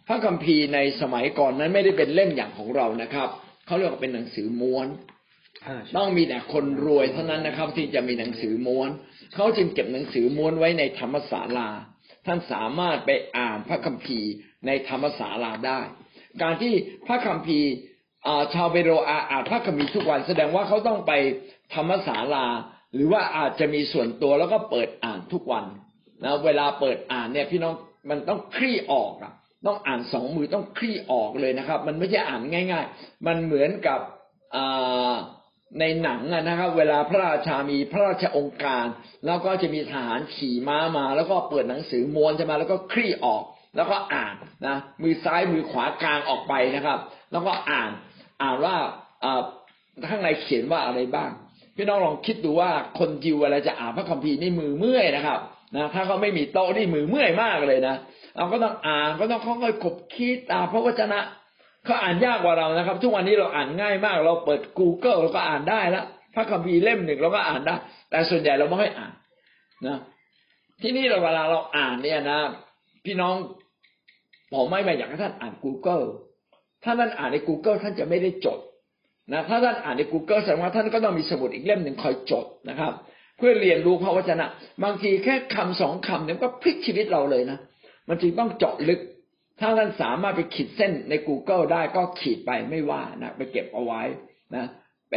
[0.08, 3.28] พระคัมภีร์ในสมัยก่อนนั้นไม่ได้เป็นเล่มอย่างของเรานะครับ
[3.66, 4.88] เขาเรียกว่าเป็นหนังสือม้วน
[5.96, 8.90] ต้องมีแต่คนรวยเท่านั้นนะครับ ที่จะมีหนังสือม้วน
[9.34, 11.70] เขาจึงเก็บหนังสือม้วนไว้ในธรรมศาลา
[12.26, 14.30] ท่านสามารถไปอ่านพระคัมภีร์
[14.66, 15.80] ในธรรมศาลาได้
[16.42, 16.72] การที่
[17.06, 17.70] พระคัมภีร์
[18.54, 21.12] ชาวเบโรอาอ่านพระคัมภีร์ทุกวันแสดงว่าเขาต้องไป
[21.74, 22.46] ธรรมศาลา
[22.94, 25.64] หรือว่าอาจจะมีส่วนตัวแล้วก็เปิดอ่านทุกวัน
[26.24, 27.74] นะเวลาเปิดอ่านเนี่ยพี่น้อง
[28.10, 29.32] มันต้องคลี่ออกอะ
[29.66, 34.00] ต้องอ่านสองมือต้องคลี่ออกเลยนะครับ มันไม่ใช่อ่านง่าย ๆ มันเหมือนกับ
[35.80, 38.84] ในหนังนะครับ เวลาพระราชามีพระราชองค์การ
[39.26, 43.42] แล้วก็จะมีทหารขี่ม้ามา แล้วก็เปิดหนังสือม้วนจะมาแล้วก็คลี่ออก
[43.76, 44.34] แล้วก็อ่าน
[44.66, 46.98] นะมือซ้ายมือขวากลางออกไปนะครับ
[47.32, 47.90] แล้วก็อ่าน
[48.42, 48.74] อ่านว่า
[50.10, 51.30] ข้างในเขียนว่าอะไรบ้าง
[51.76, 55.40] พี่น้องลองคิดดูว่าคนยิวเวลาจะอ่านพระคัมภีร์นี่มือเมื่อยนะครับ
[55.76, 57.96] นะถ้าเขาไม่มีโต๊ะนี่มือเมื่อยมากเลยนะ
[58.36, 61.20] เราก็ต้องอ่านก็ต้องค่อยๆขบคิดตามพระวจนะ
[61.84, 66.04] เขาอ่านยากกว่าเรานะครับ ทุกวันนี้เราอ่านง่ายมาก เราเปิด Google เราก็อ่านได้ล้ว
[66.34, 67.74] พระคัมภีร์เล่มหนึ่งเราก็อ่านได้
[68.10, 69.12] แต่ส่วนใหญ่เราไม่ค่อยอ่าน
[69.86, 69.98] นะ
[70.82, 72.40] ที่นี่เราเวลาเราอ่านเนี่ยนะ
[73.04, 73.34] พี่น้อง
[74.52, 76.04] ผมไม่มาอยากให้ท่านอ่าน Google
[76.84, 78.58] ถ้าท่านอ่านใน Google ท่านจะไม่ได้จด
[79.32, 82.92] นะถ้าท่านอ่านใน Google แสดงว่าท่านก็ต้องมีสมุดอีกเล่มหนึ่งคอยจดนะครับ
[83.36, 84.46] เพื่อเรียนรู้พระวจนะ
[84.84, 87.58] บางทีแค่คำสองคำเนี่ยก็พลิกชีวิตเราเลยนะ
[88.08, 89.00] มันจึงต้องเจาะลึก
[89.60, 94.02] ถ้าท่านสามารถไปขีดเส้นใน Google ได้ก็ขีดไปไม่ว่านะไปเก็บเอาไว้
[94.54, 94.64] นะ
[95.10, 95.14] ไป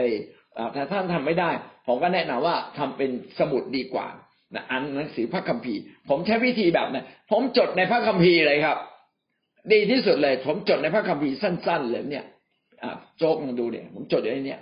[0.76, 1.50] ถ้าท่านทำไม่ได้
[1.88, 4.08] ผมก็แนะนำว่าทำเป็นสมุดดีกว่า
[4.56, 8.78] นะอ่านหนังสือพระคัมภีร์ ผมใช้วิธีแบบนี้ผมจดในพระคัมภีร์เลยครับ
[9.74, 12.26] ดีที่สุดเลย ผมจดในพระคัมภีร์สั้น ๆ เลยเนี่ย
[13.18, 14.58] โจ๊กมาดูเนี่ยผมจดอยู่ในนี้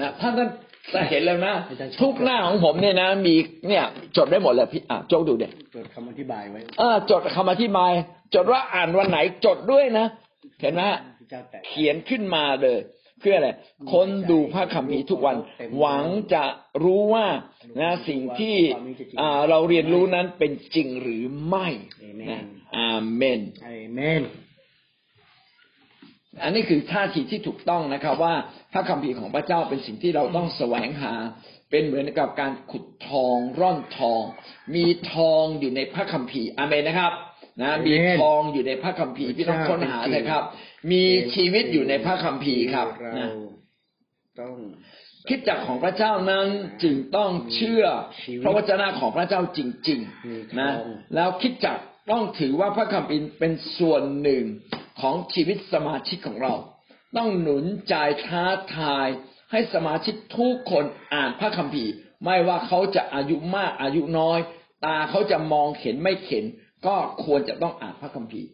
[0.00, 0.50] นะท่านท่าน
[0.92, 1.54] แต่เห็นแล้วนะ
[2.00, 3.34] ทุกหน้าของผมเนี่ยนะมี
[3.68, 3.84] เนี่ย
[4.16, 7.92] จดได้หมดเลยพี่อะโจกดูเด็จดคำอธิบายไว้เออจดคำอธิบาย
[8.34, 10.06] จดว่าอ่านวันไหนจดด้วยนะ
[10.60, 10.82] เห็นไหม
[11.68, 12.78] เขียนขึ้นมาเลย
[13.20, 13.48] เพื่ออะไร
[13.92, 15.36] คนดูพระคัมภีร์ทุกวัน
[15.78, 16.44] หวังจะ
[16.84, 17.26] รู้ว่า
[17.80, 18.56] นะสิ่งที่
[19.50, 21.68] เราเรียนรู้นั้นเป็นจริงหรือไม่
[22.20, 22.42] นะ
[22.78, 24.22] อาเมนอาเมน
[26.42, 28.34] อันนี้คือท่าทีที่ถูกต้องนะครับ ว่า
[28.72, 31.14] พระคัมภีร์ของพระเจ้าเป็นสิ่งที่เราต้องแสวงหา
[31.70, 34.22] เป็นเหมือนกับการขุดทองร่อนทอง
[34.74, 37.12] มีทองอยู่ในพระคัมภีร์อเมนนะครับ
[37.62, 40.42] นะมีทองอยู่ในพระคัมภีร์พี่ต้องค้นหาเลยครับ
[40.90, 43.28] มีชีวิตอยู่ในพระคัมภีร์ครับนะ
[44.40, 44.54] ต้อง
[45.28, 46.46] คิดจักของพระเจ้านั้น
[46.82, 47.84] จึงต้องเชื่อ
[48.42, 50.70] พระวจนะของพระเจ้าจริง ๆ นะ
[51.14, 51.78] แล้วคิดจัก
[52.10, 54.44] ต้องถือว่าพระคัมภีร์เป็นส่วนหนึ่ง
[55.00, 56.54] ของชีวิตสมาชิกของเรา
[57.16, 57.94] ต้องหนุนใจ
[58.26, 58.44] ท้า
[58.76, 59.06] ทาย
[59.52, 60.84] ให้สมาชิกทุกคน
[61.14, 61.92] อ่านพระคัมภีร์
[62.24, 64.38] ไม่ว่าเขาจะอายุมากอายุน้อย
[64.84, 66.44] ตาเขาจะมองเห็นไม่เห็น
[66.86, 68.48] ก็ควรจะต้องอ่านพระคัมภีร์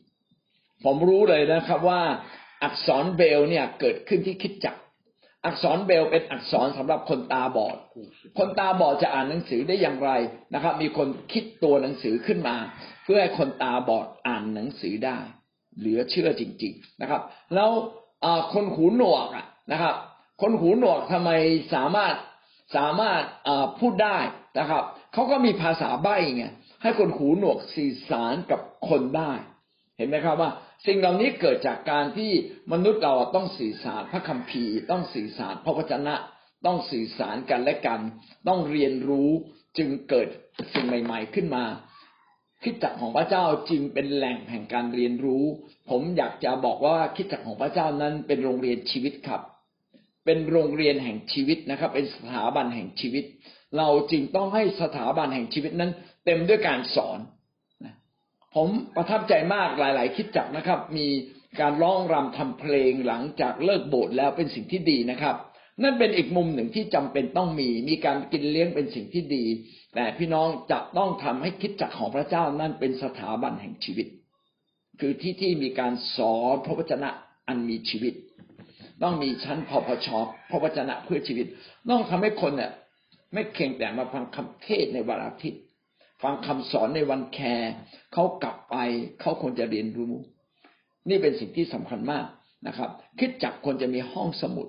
[0.84, 2.02] ผมรู้เลยนะครับว่า
[2.62, 4.76] อักษรเบลเนี่ยเกิดขึ้นที่คิดจัก
[5.44, 7.76] อักษรเบลเป็นอักษรสำหรับคนตาบอด
[8.38, 10.10] คนตาบอดจะอ่านหนังสือได้อย่างไร
[10.54, 12.56] นะครับ มีคนคิดตัวหนังสือขึ้นมา
[13.04, 15.18] เพื่อให้คนตาบอดอ่านหนังสือได้
[15.78, 17.22] เหลือเชื่อจริง ๆนะครับ
[17.54, 17.70] แล้ว
[18.52, 19.28] คนหูหนวก
[19.72, 19.94] นะครับ
[20.42, 21.30] คนหูหนวกทำไม
[21.74, 22.14] สามารถ
[22.76, 23.22] สามารถ
[23.80, 24.18] พูดได้
[24.58, 26.46] นะครับเขาก็มีภาษาใบ้ไง
[26.82, 29.32] ให้คนหูหนวกสื่อสารกับคนได้
[29.98, 30.50] เห็นไหมครับว่า
[30.86, 32.32] สิ่งเหล่านี้เกิดจากการที่
[32.72, 36.14] มนุษย์เราต้องสื่อสารพระคัมภีร์ ต้องสื่อสารพระวจนะ
[36.66, 38.00] ต้องสื่อสารกันและกัน
[38.48, 39.30] ต้องเรียนรู้
[39.78, 40.28] จึงเกิด
[40.72, 41.64] สิ่งใหม่ ๆขึ้นมา
[42.62, 45.44] คิดจักของพระเจ้าจึงเป็นแหล่งแห่งการเรียนรู้
[45.90, 49.42] ผมอยากจะบอกว่าคิดจักของพระเจ้านั้นเป็นโรงเรียนชีวิตครับ
[50.24, 53.24] เป็นโรงเรียนแห่งชีวิตนะครับ เป็นสถาบันแห่งชีวิต
[53.76, 55.90] เราจึงต้องให้สถาบันแห่งชีวิตนั้น
[56.24, 57.18] เต็มด้วยการสอน
[58.54, 61.06] ผมประทับใจมากหลาย ๆ คิดจักนะครับ มี
[61.60, 65.36] การร้องรำทำเพลงหลังจากเลิกโบสถ์แล้วเป็นสิ่งที่ดีนะครับ
[65.82, 69.44] นั่นเป็นอีกมุมหนึ่งที่จำเป็นต้องมี มีการกินเลี้ยงเป็นสิ่งที่ดี
[69.94, 74.06] แต่พี่น้องจะต้องทำให้คิดจักของพระเจ้านั่นเป็นสถาบันแห่งชีวิต
[75.00, 77.10] คือที่ที่มีการสอนพระวจนะ
[77.48, 78.14] อันมีชีวิต
[79.02, 80.08] ต้องมีชั้นพพช
[80.50, 81.46] พระวจนะเพื่อชีวิต
[81.90, 82.72] ต้องทำให้คนเนี่ย
[83.32, 85.62] ไม่เคียงแต่มาฟังคำเทศในวันอาทิตย์
[86.22, 87.72] ฟังคำสอนในวันแคร์
[88.12, 88.76] เขากลับไป
[89.20, 90.14] เขาควรจะเรียนรู้
[91.08, 92.24] นี่เป็นสิ่งที่สำคัญมาก
[92.66, 94.66] นะครับ คิดจักควรจะมีห้องสมุด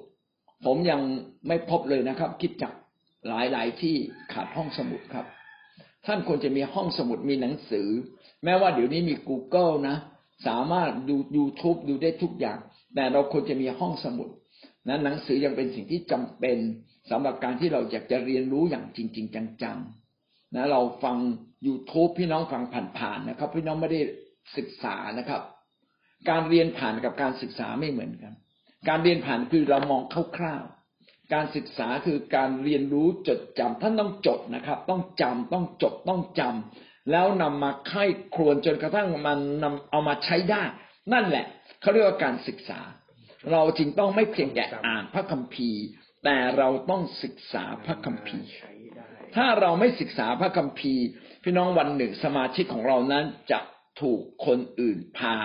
[0.66, 1.02] ผมยัง
[1.48, 2.74] ไม่พบเลยนะครับ คิดจัก
[3.28, 3.96] หลายๆที่
[4.34, 5.26] ขาดห้องสมุดครับ
[6.06, 7.88] ท่านควรจะมีห้องสมุดมีหนังสือ
[8.44, 9.98] แม้ว่าเดี๋ยวนี้มี Google นะ
[10.48, 12.60] สามารถดู YouTube ดูได้ทุกอย่าง
[12.96, 14.30] แต่เราควรจะมีห้องสมุด
[14.88, 16.58] นะหนังสือยังเป็นสิ่งที่จำเป็น
[17.10, 20.03] สำหรับการที่เราอยากจะเรียนรู้อย่างจริง ๆ จังๆ
[20.56, 21.18] นะเราฟัง
[21.68, 22.64] YouTube พี่น้องฟัง
[22.98, 24.02] ผ่านๆนะครับ พี่น้องไม่ได้
[24.58, 25.42] ศึกษานะครับ
[26.30, 28.34] การเรียนผ่านกับการศึกษาไม่เหมือนกัน
[28.90, 30.02] การเรียนผ่านคือเรามอง
[30.38, 38.04] คร่าวๆการศึกษาคือการเรียนรู้จดจำท่านต้องจดนะครับ ต้องจำต้องจดต้องจำแล้วนำมาไข้
[38.36, 40.64] ครวนจนกระทั่งมันนำเอามาใช้ได้
[41.14, 41.46] นั่นแหละ
[41.82, 42.80] เขาเรียกว่าการศึกษา
[43.52, 45.82] เราจึงต้องไม่เพียงแต่อ่านพระคัมภีร์
[46.24, 48.50] แต่เราต้องศึกษาพระคัมภีร์
[49.36, 51.06] ถ้าเราไม่ศึกษาพระคัมภีร์
[51.44, 53.60] พี่น้องวันหนึ่งสมาชิกของเรานั้นจะ
[54.02, 55.36] ถูกคนอื่นพา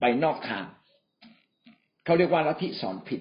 [0.00, 0.64] ไปนอกทาง
[2.04, 3.20] เขาเรียกว่าลัทธิสอนผิด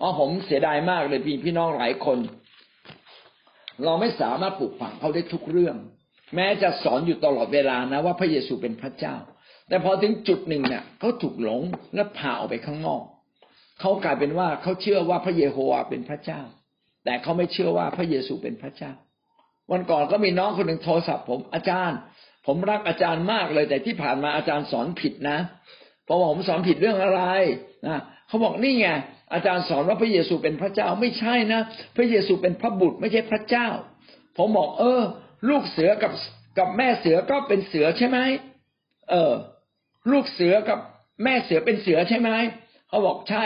[0.00, 2.18] อ๋อผมเสียดายมากเลยพี่พี่น้องหลายคน
[3.84, 5.76] เราไม่สามารถปลูกฝังเขาได้ทุกเรื่อง
[6.34, 9.16] แม้จะสอนอยู่ตลอดเวลานะ ว่าพระเยซูเป็นพระเจ้า
[9.68, 11.62] แต่พอถึงจุดหนึ่งเนี่ยเขาถูกหลง
[11.94, 13.02] และพาออกไปข้างนอก
[13.80, 16.40] เขากลายเป็นว่าเขาเชื่อว่าพระเยโฮวาเป็นพระเจ้า
[17.04, 18.92] แต่เขาไม่เชื่อว่าพระเยซูเป็นพระเจ้า
[19.72, 21.98] วันก่อนก็มีน้องคนหนึ่งโทรศัพท์ผมอาจารย์
[22.46, 25.38] ผมรักอาจารย์มากเลย แต่ที่ผ่านมาอาจารย์สอนผิดนะ
[26.04, 27.22] เพราะว่าผมสอนผิดเรื่องอะไร
[27.86, 28.88] นะเขาบอกนี่ไง
[29.32, 31.60] อาจารย์สอนว่าพระเยซูเป็นพระเจ้าไม่ใช่นะ
[31.96, 33.68] พระเยซูเป็นพระบุตรไม่ใช่พระเจ้า
[34.38, 35.02] ผมบอกเออ
[35.48, 36.12] ลูกเสือกับ
[36.58, 38.18] กับแม่เสือก็เป็นเสือใช่ไหม
[39.10, 39.32] เออ
[40.12, 40.78] ลูกเสือกับ
[41.24, 42.30] แม่เสือเป็นเสือใช่ไหม
[42.88, 43.44] เขาบอกใช่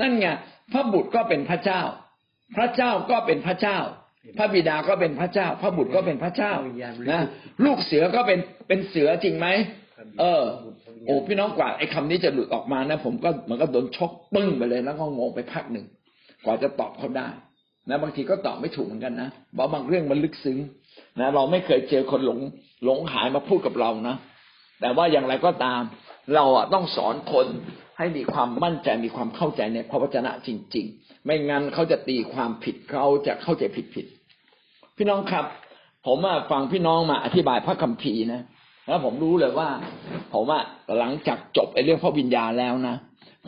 [0.00, 0.26] นั่นไง
[0.72, 1.80] พระบุตรก็เป็นพระเจ้า
[2.56, 3.78] พระเจ้าก็เป็นพระเจ้า
[4.38, 6.52] พระบิดาก็เป็นพระเจ้า พระบุตรก็เป็นพระเจ้า
[7.12, 7.22] นะ
[7.64, 9.46] ลูกเสือก็เป็นเป็นเสือจริงไหม
[10.20, 10.44] เออ
[11.06, 15.86] โอ้พี่น้องกว่าไอ้คานี้จะหลุดออกมานะ ผมก็เหมือนก็โดนชกปึ้งไปเลยแล้วก็งงไปพักหนึ่ง
[16.44, 17.28] กว่าจะตอบเขาได้
[17.88, 20.58] นะบางทีก็ตอบไม่ถูกเหมือนกันนะเพราะบางเรื่องมันลึกซึ้ง
[21.20, 22.38] นะเราไม่เคยเจอคนหลง
[22.84, 24.16] หลงหายมาพูดกับเรานะ
[24.80, 25.82] แต่ว่าอย่างไรก็ตาม
[26.34, 27.46] เราอะต้องสอนคน
[27.98, 34.06] ให้มีความมั่นใจมีความเข้าใจในพระวจนะจริง ๆ ไม่งั้นเขาจะตีความผิดเขาจะเข้าใจผิดผิด
[34.96, 35.44] พี่น้องครับ
[36.06, 36.18] ผม
[36.50, 38.42] ฟังพี่น้องมาอธิบายพระคัมภีร์นะ
[38.88, 39.68] แล้วผมรู้เลยว่า
[40.32, 40.62] ผมอะ
[40.98, 42.96] หลังจากจบไอ้เรื่องพระวิญญาณแล้วนะ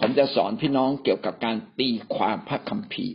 [0.00, 3.14] ผมจะสอนพี่น้องเกี่ยวกับการตีความพระคัมภีร์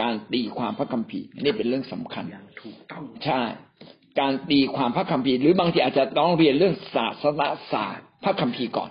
[0.00, 2.24] การตีความพระคัมภีร์นี่เป็นเรื่องสำคัญ
[2.60, 3.42] ถูกต้องใช่
[4.20, 7.42] การตีความพระคัมภีร์ หรือบางทีอาจจะต้องเรียนเรื่องศาสน
[7.72, 8.90] ศาสตร์พระคัมภีร์ก่อน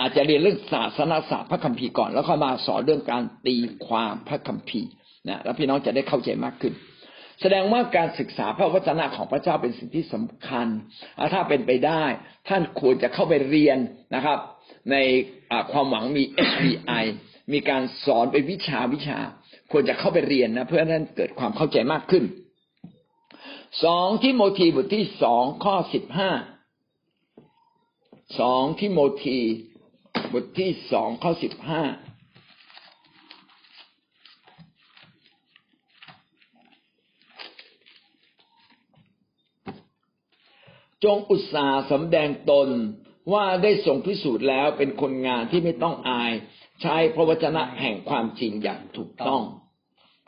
[0.00, 3.56] อาจจะเรียนเรื่องศาสนาศาสตร์พระคัมภีร์ก่อน แล้วค่อยมาสอนเรื่องการตี
[3.86, 4.90] ความพระคัมภีร์
[5.28, 6.74] นะแล้วพี่น้องจะได้เข้าใจมากขึ้น
[7.40, 10.66] แสดงว่าการศึกษาพระวจนะของพระเจ้าเป็นสิ่งที่สำคัญ
[11.32, 12.04] ถ้าเป็นไปได้
[12.48, 13.78] ท่านควรจะเข้าไปเรียน
[14.14, 14.38] นะครับ
[14.90, 14.96] ใน
[15.72, 17.04] ความหวังมี SBI
[17.52, 19.18] มีการสอนเป็นวิชาวิชา
[19.72, 22.24] ควรจะเข้าไปเรียนนะเพื่อท่านเกิดความเข้าใจมากขึ้น
[23.84, 26.30] สองที่โมทีบทที่สองข้อสิบห้า
[28.38, 29.40] สองทิโมธี
[30.32, 31.82] บทที่สองข้อสิบห้า
[41.04, 42.68] จงอุตสาห์สำแดงตน
[43.32, 46.32] ว่าได้ทรงพิสูจน์แล้วเป็นคนงานที่ไม่ต้องอาย
[46.82, 49.42] ใช้พระวจนะแห่งความจริงอย่างถูกต้อง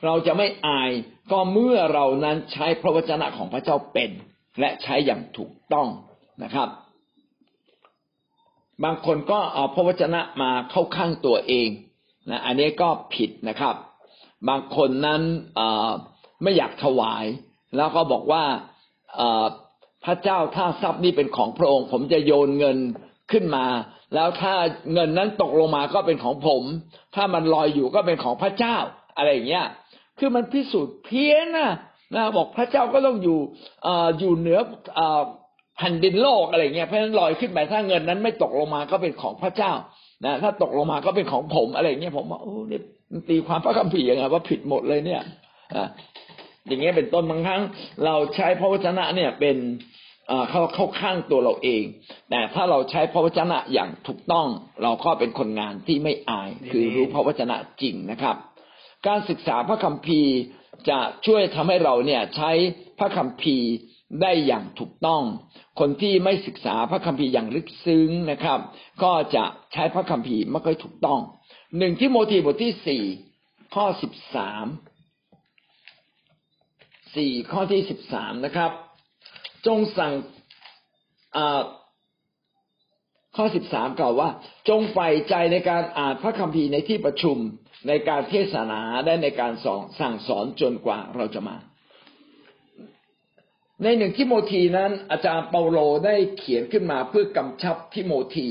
[0.05, 0.91] เราจะไม่อาย
[1.33, 4.11] ก็เมื่อเรานั้นใช้พระวจนะของพระเจ้าเป็น
[4.61, 5.89] และใช้อย่างถูกต้อง
[6.43, 6.69] นะครับ
[8.85, 11.69] บางคนก็เอาพระวจนะมาเข้าข้างตัวเอง
[12.31, 13.75] นะอันนี้ก็ผิดนะครับ
[14.49, 15.23] บางคนนั้น
[16.43, 17.25] ไม่อยากถวาย
[17.77, 18.45] แล้วก็บอกว่า
[20.05, 22.79] พระเจ้าถ้าทรัพย์นี้เป็นของพระองค์ ผมจะโยนเงิน
[23.33, 23.67] ขึ้นมา
[24.15, 24.55] แล้วถ้า
[24.93, 26.63] เงินนั้นตกลงมาก็เป็นของผม
[27.15, 28.77] ถ้ามันลอยอยู่ก็เป็นของพระเจ้า
[29.17, 29.67] อะไรอย่างเงี้ย
[30.19, 31.71] คือมันพิสูจน์เพี้ยนนะ
[32.15, 33.39] นะบอกพระเจ้าก็ต้องอยู่
[33.87, 34.59] ออยู่เหนือ
[35.77, 39.73] แผ่นดินโลกอะไรเงี้ยเพราะฉะนั้นลอยขึ้นไปถ้าเงินนั้นไม่ตกลงมาก็เป็นของพระเจ้า
[40.25, 42.81] นะถ้าตกลงมาก็เป็นของผมอะไรเงี้ยผมว่าโอ้นี่
[43.29, 45.23] ตีความพระคัมภีร์ยังไงว่าผิดหมดเลยเนี่ย
[45.75, 45.87] อะ
[46.67, 47.63] อย่างเงี้ยเป็นต้นบางครั้ง
[48.05, 49.57] เราใช้พระวจนะเนี่ยเป็น
[50.51, 51.83] เข้าเข้าข้างตัวเราเอง
[52.31, 54.47] แต่ถ้าเราใช้พระวจนะอย่างถูกต้อง
[54.83, 58.37] เราก็เป็นคนงานที่ไม่อาย คือรู้พระวจนะจริงนะครับ
[59.07, 60.35] การศึกษาพระคัมภีร์
[60.89, 62.51] จะช่วยทำให้เราเนี่ยใช้
[62.99, 63.69] พระคัมภีร์
[64.21, 65.23] ได้อย่างถูกต้อง
[65.81, 68.59] คนที่ไม่ศึกษาพระคัมภีร์อย่างลึกซึ้งนะครับ
[69.03, 71.21] ก็จะใช้พระคัมภีร์ไม่ค่อยถูกต้อง
[71.79, 73.03] หนึ่งที่โมทีบทที่สี่
[73.75, 74.67] ข้อสิบสาม
[77.17, 78.71] สี่ข้อที่สิบสามนะครับ
[79.67, 80.13] จงสั่ง
[83.37, 84.29] ข้อสิบสามกล่าวว่า
[84.69, 87.37] จงใฝ่ใจในการอ่านพระคัมภีร์ในที่ประชุม
[87.89, 91.57] ในการเทศนาและในการสอนสั่งสอนจนกว่าเราจะมา
[93.85, 98.49] ในหนึ่งทิโมธีนั้น อาจารย์เปาโลได้เขียนขึ้นมาเพื่อกำชับทิโมธี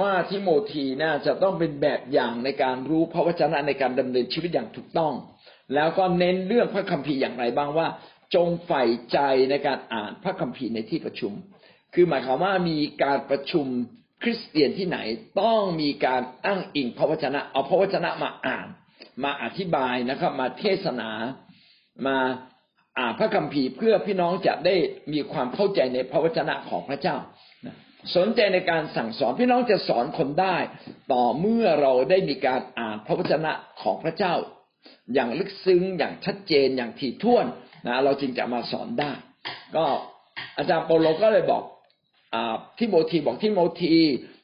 [0.00, 5.14] ว่าทิโมธีน่าจะต้องเป็นแบบอย่างในการรู้พระวจนะในการดำเนินชีวิตอย่างถูกต้อง
[5.74, 7.86] แล้วก็เน้นเรื่องพระคัมภีร์อย่างไรบ้างว่า
[8.34, 9.18] จงใฝ่ใจ
[9.50, 11.32] ในการอ่านพระคัมภีร์ในที่ประชุม
[11.94, 13.66] คือหมายความว่ามีการประชุม
[14.22, 14.98] คริสเตียนที่ไหน
[15.40, 18.66] ต้องมีการอ้างอิงพระวจนะ เอาพระวจนะมาอ่าน
[19.24, 21.10] มาอธิบายนะครับ มาเทศนา
[22.06, 22.16] มา
[22.98, 24.74] อ่านพระคัมภีร์เพื่อพี่น้องจะได้
[25.12, 27.16] มีความเข้าใจในพระวจนะของพระเจ้า
[28.16, 30.56] สนใจในการสั่งสอนพี่น้องจะสอนคนได้
[31.12, 34.34] ต่อเมื่อเราได้มีการอ่านพระวจนะของพระเจ้า
[35.14, 37.46] อย่างลึกซึ้งอย่างชัดเจนอย่างถี่ถ้วน
[37.86, 39.12] นะเราจึงจะมาสอนได้
[39.76, 39.84] ก็
[40.56, 41.62] อาจารย์โปโลก็เลยบอก
[42.34, 42.36] อ
[42.78, 43.96] ทิโมธีบอกทิโมธี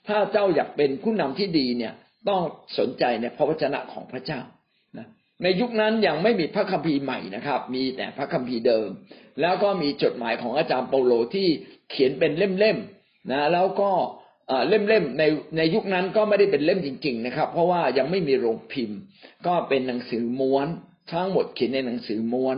[0.09, 1.93] ถ้าเจ้าอยากเป็นผู้นำที่ดีเนี่ย
[2.29, 2.41] ต้อง
[2.79, 4.41] สนใจในพระวจนะของพระเจ้า
[5.43, 8.89] ในยุคนั้นยังไม่มีพระคัมภีร์ใหม่นะครับ มีแต่พระคัมภีร์เดิม
[9.41, 11.49] แล้วก็มีจดหมายของอาจารย์เปโลที่
[11.91, 13.91] เขียนเป็นเล่มๆนะแล้วก็
[14.69, 15.25] เล่มๆใน
[15.57, 18.99] ในยุคนั้นก็ไม่ได้เป็นเล่มจริง ๆ นะครับ เพราะว่ายังไม่มีโรงพิมพ์
[19.47, 20.67] ก็เป็นหนังสือม้วน
[21.13, 22.57] ทั้งหมดเขียนในหนังสือม้วน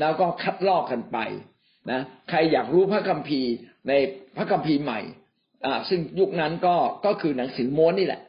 [0.00, 1.18] แล้วก็คัดลอกกันไป
[1.90, 3.52] นะใครอยากรู้พระคัมภีร์
[3.88, 3.92] ใน
[4.36, 5.00] พระคัมภีร์ใหม่
[5.66, 6.76] อ่าซึ่งยุคนั้นก็
[7.06, 8.20] ก็คือหนังสือม้วนนี่แหละ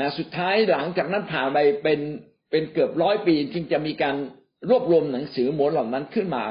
[0.00, 2.00] นะสุดท้ายหลังจากนั้นผ่านไปเป็น
[2.52, 4.16] เป็นเกือบร้อยปีจึงจะมีการ
[4.70, 6.44] รวบรวมหนังสือม้วนเหล่านั้นขึ้นมา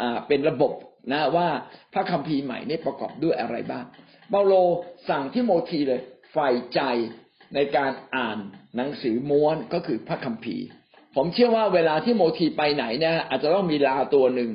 [0.00, 0.72] อ่าเป็นระบบ
[1.12, 1.48] นะว่า
[1.92, 3.84] พระคัมภีร์ใหม่นี่ประกอบด้วยอะไรบ้าง
[4.30, 4.52] เปาโล
[5.08, 6.00] สั่งทิโมธีเลย
[6.32, 6.80] ใฝ่ใจ
[7.54, 8.38] ในการอ่าน
[8.76, 10.64] หนังสือม้วนก็คือพระคัมภีร์
[11.16, 14.50] ผมเชื่อว่าเวลาที่โมทีไปไหนเนี่ยอาจจะต้องมีลาตัวหนึ่ง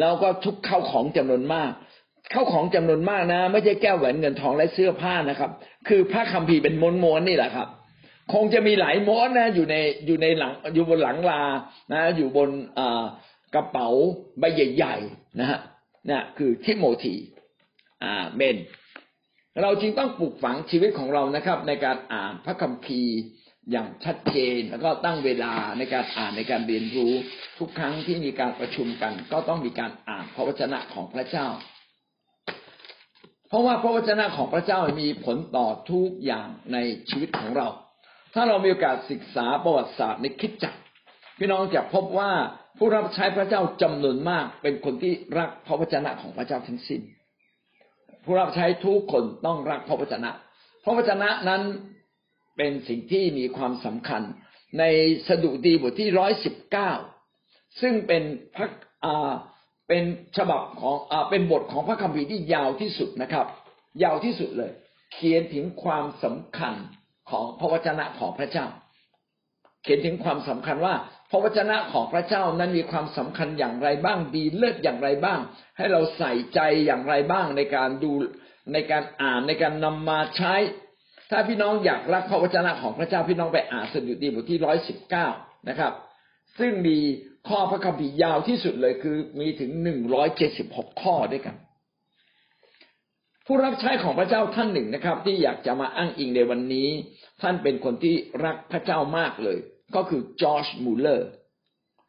[0.00, 1.70] แล้วก็ทุกเข้าของจำนวนมาก
[2.32, 5.50] เข้าของจำนวนมากนะ ไม่ใช่แก้วแหวนเงินทองและเสื้อผ้านะครับ
[5.88, 7.68] คือพระคัมภีร์เป็นม้วนๆนี่แหละครับ
[8.32, 9.76] คงจะมีหลายม้วนนะอยู่ใน
[10.06, 11.42] อยู่ในหลังอยู่บนหลังลา
[11.92, 12.50] นะ อยู่บน
[13.54, 13.88] กระเป๋า
[14.38, 15.60] ใบใหญ่ๆนะฮะ
[16.08, 17.14] นี่คือทิโมธี
[18.02, 18.56] อ่าเบน
[19.62, 23.16] เราจรึงต้องปลูกฝังชีวิตของเรานะครับ ในการอ่านพระคัมภีร์
[23.70, 27.12] อย่างชัดเจนแล้วก็ตั้งเวลาในการอ่านในการเรียนรู้
[27.58, 31.46] ทุกครั้งที่มีการประชุมกัน ก็ต้องมีการอ่านพระวจนะของพระเจ้า
[33.48, 37.68] เพราะว่าพระวจนะของพระเจ้ามีผลต่อทุกอย่างในชีวิตของเรา
[38.34, 40.80] ถ้าเรามีโอกาสศึกษาประวัติศาสตร์ในคิดจักร
[41.38, 42.30] พี่น้องจะพบว่า
[42.78, 47.00] ผู้รับใช้พระเจ้าจำนวนมาก เป็นคนที่รักพระวจนะของพระเจ้าทั้งสิ้น
[48.24, 50.30] ผู้รับใช้ทุกคนต้องรักพระวจนะ
[50.84, 51.62] พระวจนะนั้น
[52.56, 54.22] เป็นสิ่งที่มีความสำคัญ
[54.78, 54.84] ใน
[55.28, 56.92] สดุดีบทที่ร้อยสิบเก้า
[57.80, 58.22] ซึ่งเป็น
[58.56, 58.68] พระ
[59.04, 59.32] อ่า
[59.88, 60.04] เป็น
[60.36, 63.46] ฉบับของอ่าเป็นบทของพระคัมภีร์ที่ยาวที่สุดนะครับ
[64.02, 64.72] ยาวที่สุดเลย
[65.12, 66.74] เขียนถึงความสำคัญ
[67.30, 68.66] ของพระวจนะของพระเจ้า
[69.82, 70.94] เขียนถึงความสำคัญว่า
[71.30, 75.38] พระวจนะของพระเจ้านั้นมีความสำคัญอย่างไรบ้าง ดีเลิศอย่างไรบ้าง
[75.76, 78.12] ให้เราใส่ใจอย่างไรบ้างในการดู
[78.72, 80.54] ในการอ่านในการนำมาใช้
[81.30, 85.26] ถ้าพี่น้องอยากรักพระวจนะของพระเจ้าพี่น้องไปอ่านสดุดีบทที่ร้อยสิบเก้า
[85.68, 85.92] นะครับ
[86.58, 86.98] ซึ่งมี
[87.48, 91.56] ข้อพระคัมภีร์ยาวที่สุดเลยคือมีถึงหนึ่งร้อยเจ็ดสิบหกข้อด้วยกัน
[93.50, 96.88] ผู้รับใช้ของพระเจ้าท่านหนึ่งนะครับ ที่อยากจะมาอ้างอิงในวันนี้
[97.42, 99.58] ท่านเป็นคนที่รักพระเจ้ามากเลย
[99.94, 101.28] ก็คือจอร์จมูลเลอร์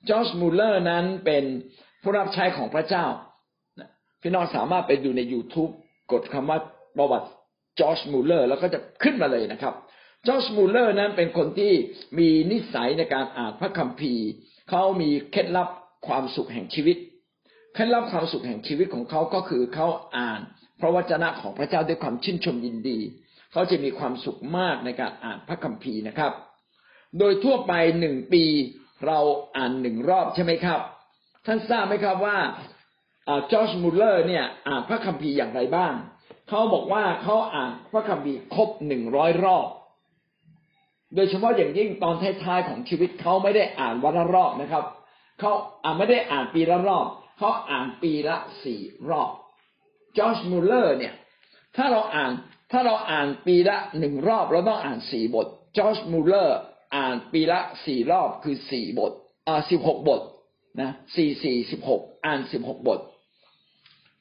[0.09, 1.43] จอร์จมูลเลอร์นั้นเป็น
[2.01, 3.05] ผู้รับใช้ของพระเจ้า
[4.21, 5.71] พี่น้องสามารถไปดูใน YouTube
[6.11, 6.59] กดคำว่า
[6.97, 7.27] ประวัติ
[7.79, 9.73] จอร์จมูลเลอร์แล้วก็จะขึ้นมาเลยนะครับ
[10.27, 11.73] จอร์จมูลเลอร์นั้นเป็นคนที่
[12.19, 14.25] มีนิสัยในการอ่านพระคัมภีร์
[14.69, 15.69] เขามีเคล็ดลับ
[16.07, 16.97] ความสุขแห่งชีวิต
[17.73, 19.87] เคล็ดลับความสุขแห่งชีวิตของเขาก็คือเขา
[20.17, 20.41] อ่าน
[20.79, 22.99] พระวจนะของพระเจ้าด้วยความชื่นชมยินดี
[23.51, 26.33] เขาจะมีความสุขมากในการอ่านพระคัมภีร์นะครับ
[27.19, 28.43] โดยทั่วไปหนึ่งปี
[29.07, 29.19] เรา
[29.55, 30.79] อ่านหนึ่งรอบใช่ไหมครับ
[31.45, 32.37] ท่านทราบไหมครับว่า
[33.51, 35.93] จอร์จมูลเลอร์เนี่ยอ่านพระคัมภีร์อย่างไรบ้าง
[36.49, 39.67] เขาบอกว่าเขาอ่านพระคัมภีร์ครบหนึ่งร้อยรอบ
[41.15, 44.83] โดยเฉพาะอย่างยิ่งตอนท้ายๆของชีวิตเขาไม่ได้อ่านวันละรอบนะครับ
[45.39, 45.51] เขา
[45.83, 47.05] อ่านไม่ได้อ่านปีละรอบ
[47.37, 49.29] เขาอ่านปีละสี่รอบ
[50.17, 51.13] จอร์จมูลเลอร์เนี่ย
[51.75, 52.31] ถ้าเราอ่าน
[52.71, 55.47] ถ้าเราอ่านปีละหนึ่งรอบเราต้องอ่านสี่บท
[55.77, 56.57] จอร์จมูลเลอร์
[56.95, 59.11] อ่านปีละสี่รอบคือสี่บท
[59.47, 60.21] อ่าสิบหกบท
[60.81, 62.99] นะสี่สี่สิบหกอ่านสิบหกบท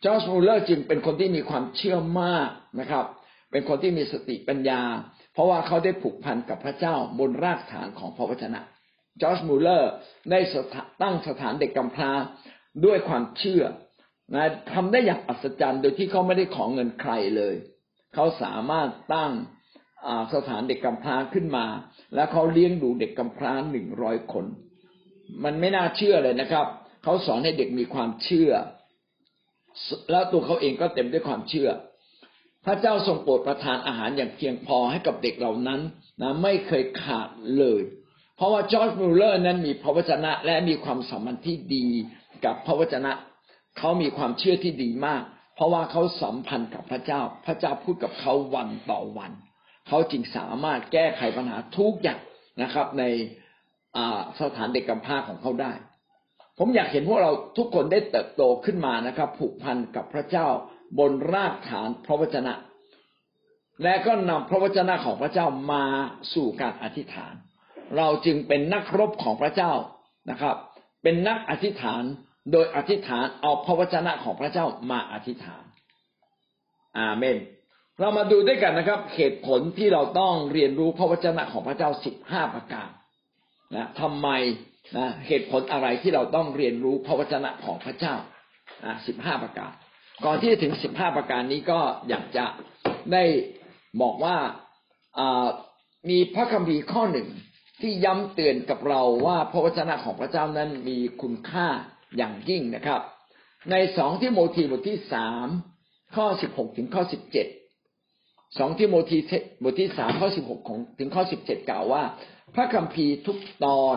[0.04, 2.48] จอร์จมูลเลอร์จึงเป็นคนที่มีความเชื่อมาก
[2.80, 3.04] นะครับ
[3.50, 4.82] เป็นคนที่มีสติปัญญา
[5.32, 8.60] เพราะว่าเขาได้ผูกพันกับพระเจ้าบนรากฐานของพระวจนะ
[9.22, 9.90] จอร์จมูลเลอร์
[10.30, 10.40] ได้
[11.02, 12.12] ตั้งสถานเด็กกำพร้า
[12.84, 13.62] ด้วยความเชื่อ
[14.34, 17.54] นะทำได้อย่างอัศจรรย์โดยที่เขาไม่ได้ขอเงินใครเลย
[18.14, 19.32] เขาสามารถตั้ง
[20.34, 21.66] สถานเด็กกำพร้าขึ้นมา
[22.14, 24.44] แล้วเขาเลี้ยงดูเด็กกำพร้าหนึ่งร้อยคน
[25.44, 26.66] มันไม่น่าเชื่อเลยนะครับ
[27.02, 28.50] เขาสอนให้เด็กมีความเชื่อ
[30.10, 31.68] แล้วตัวเขาเองก็เต็มด้วยความเชื่อ
[32.64, 35.80] พระเจ้าทรงโปรดประทานอาหารอย่างเพียงพอให้กับเด็กเหล่านั้น
[36.20, 37.80] นะไม่เคยขาดเลย
[38.36, 41.86] เพราะว่าจอร์จมูลเลอร์นั้นมีพระวจนะและมีความสัมพันธ์ที่ดี
[42.44, 43.10] กับพระวจนะ
[43.78, 45.22] เขามีความเชื่อที่ดีมาก
[45.54, 49.32] เพราะว่าเขาสัมพันธ์กับพระเจ้า พระเจ้าพูดกับเขาวันต่อวัน
[49.88, 52.20] เขาจึงสามารถแก้ไขปัญหาทุกอย่าง
[52.62, 53.04] นะครับ ใน
[54.40, 55.72] สถานเด็กกำพร้าของเขาได้
[56.58, 60.46] ผมอยากเห็นพวกเราทุกคนได้เติบโตขึ้นมานะครับ ผูกพันกับพระเจ้า
[60.98, 62.54] บนรากฐานพระวจนะ
[63.82, 65.84] และก็นำพระวจนะของพระเจ้ามา
[66.34, 67.34] สู่การอธิษฐาน
[67.96, 69.72] เราจึงเป็นนักรบของพระเจ้า
[70.30, 70.56] นะครับ
[71.02, 72.02] เป็นนักอธิษฐาน
[72.52, 75.62] โดยอธิษฐานเอาพระวจนะของพระเจ้ามาอธิษฐาน
[76.98, 77.36] อาเมน
[78.00, 82.88] เรามาดูด้วยกันนะครับ เหตุผลที่เราต้องเรียนรู้พระวจนะของพระเจ้าสิบห้าประการ
[83.76, 84.28] นะทำไม
[84.96, 88.14] นะเหตุผลอะไรที่เราต้องเรียนรู้พระวจนะของพระเจ้า
[89.06, 89.72] สิบห้าประการ
[90.24, 92.46] ก่อนที่จะถึงสิบห้าประการนี้ก็อยากจะ
[93.12, 93.24] ได้
[94.02, 94.36] บอกว่า
[96.10, 97.28] มีพระคัมภีร์ข้อหนึ่ง
[97.80, 101.68] ที่ย้ำเตือนกับเราว่าพระวจนะของพระเจ้านั้นมีคุณค่า
[102.16, 103.00] อย่างยิ่งนะครับ
[103.70, 105.46] ในสองที่โมธีบทที่สาม
[106.16, 107.46] ข้อสิบหกถึงข้อสิบเจ็ด
[108.58, 109.18] สองที่โมธี
[109.62, 112.02] บทที่สามข้อสิบหกของถึงข้อสิบเจ็ดกล่าวว่า
[112.54, 113.96] พระคัมภีร์ทุกตอน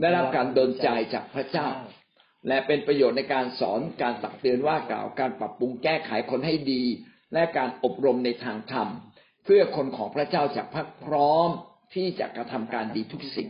[0.00, 1.68] ได้รับการดลใจจากพระเจ้า
[2.48, 6.82] และเป็นประโยชน์ในการสอนการตักเตือนว่ากล่าวการปรับปรุงแก้ไขคนให้ดี
[7.32, 8.88] และการอบรมในทางธรรม
[9.44, 11.48] เพื่อคนของพระเจ้าจะพักพร้อม
[11.94, 13.48] ที่จะกระทำการดีทุกสิ่ง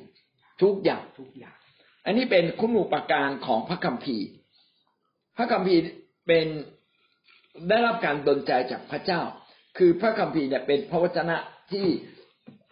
[0.62, 1.56] ทุกอย่างทุกอย่าง
[2.04, 4.26] อันนี้เป็นคุณูปการของพระคัมภีร์
[5.36, 5.80] พระคัมภีร์
[6.26, 6.46] เป็น
[7.68, 9.20] ได้รับการดลใจจากพระเจ้า
[9.78, 11.36] คือพระคัมภีร์เนี่ยเป็นพระวจนะ
[11.72, 11.86] ที่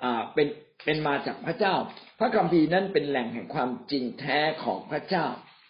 [0.02, 0.48] อ่าเป็น
[0.84, 1.74] เป็นมาจากพระเจ้า
[2.18, 5.26] พระคัมภีร์นั้นเป็นแหล่งแห่งความจริงแท้ของพระเจ้า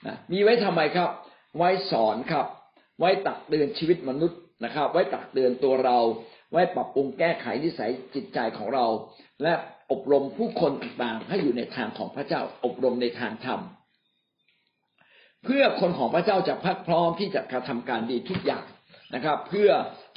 [0.06, 1.10] นะมีไว้ทำไมครับ
[1.56, 2.46] ไว้สอนครับ
[2.98, 5.98] ไว้ตักเตือนชีวิตมนุษย์นะครับ ไว้ตักเตือนตัวเรา
[6.52, 8.86] ไว้ปรับปรุงแก้ไขนิสัยจิตใจของเรา
[9.42, 9.52] และ
[9.92, 13.60] อบรมผู้คนต่างๆให้อยู่ในทางของพระเจ้า อบรมในทางธรรม
[15.44, 18.64] เพื่อคนของพระเจ้าจะพักพร้อมที่จะกระทำการดีทุกอย่าง
[19.14, 19.70] นะครับ เพื่อ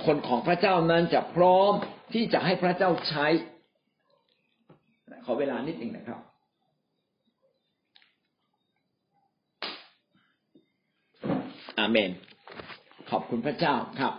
[0.05, 1.71] คนของพระเจ้านั้นจะพร้อม
[2.13, 3.28] ที่จะให้พระเจ้าใช้
[5.26, 6.19] ขอเวลานิดหนึ่งนะครับ
[11.80, 12.11] อาเมน
[13.09, 14.13] ขอบคุณพระเจ้าครับ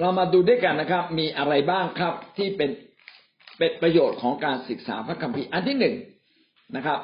[0.00, 2.70] เรามาดูด้วยกันนะครับ มีอะไรบ้างครับที่เป็น
[3.58, 5.94] เป็นประโยชน์ของการศึกษาพระคัมภีร์อันที่หนึ่ง
[6.76, 7.00] นะครับ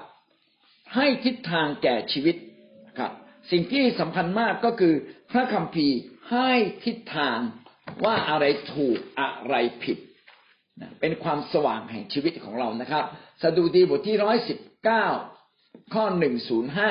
[0.94, 2.36] ให้ทิศทางแก่ชีวิต
[2.98, 3.12] ครับ
[3.50, 4.94] สิ่งที่สำคัญมากก็คือ
[5.32, 5.98] พระคัมภีร์
[6.30, 6.50] ให้
[6.84, 7.38] ทิศทาง
[8.04, 9.98] ว่าอะไรถูกอะไรผิด
[11.00, 13.04] เป็นความสว่างแห่งชีวิตของเรานะครับ
[13.42, 15.06] สดุดีบทที่ร้อยสิบเก้า
[15.94, 16.90] ข้อหนึ่งศูนย์ห้า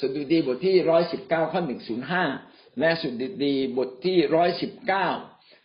[0.00, 2.24] สดุดีบทที่ร้อยสิบเก้าข้อหนึ่งศูนย์ห้า
[2.78, 3.14] และสุด
[3.44, 5.08] ดีบทที่ร้อยสิบเก้า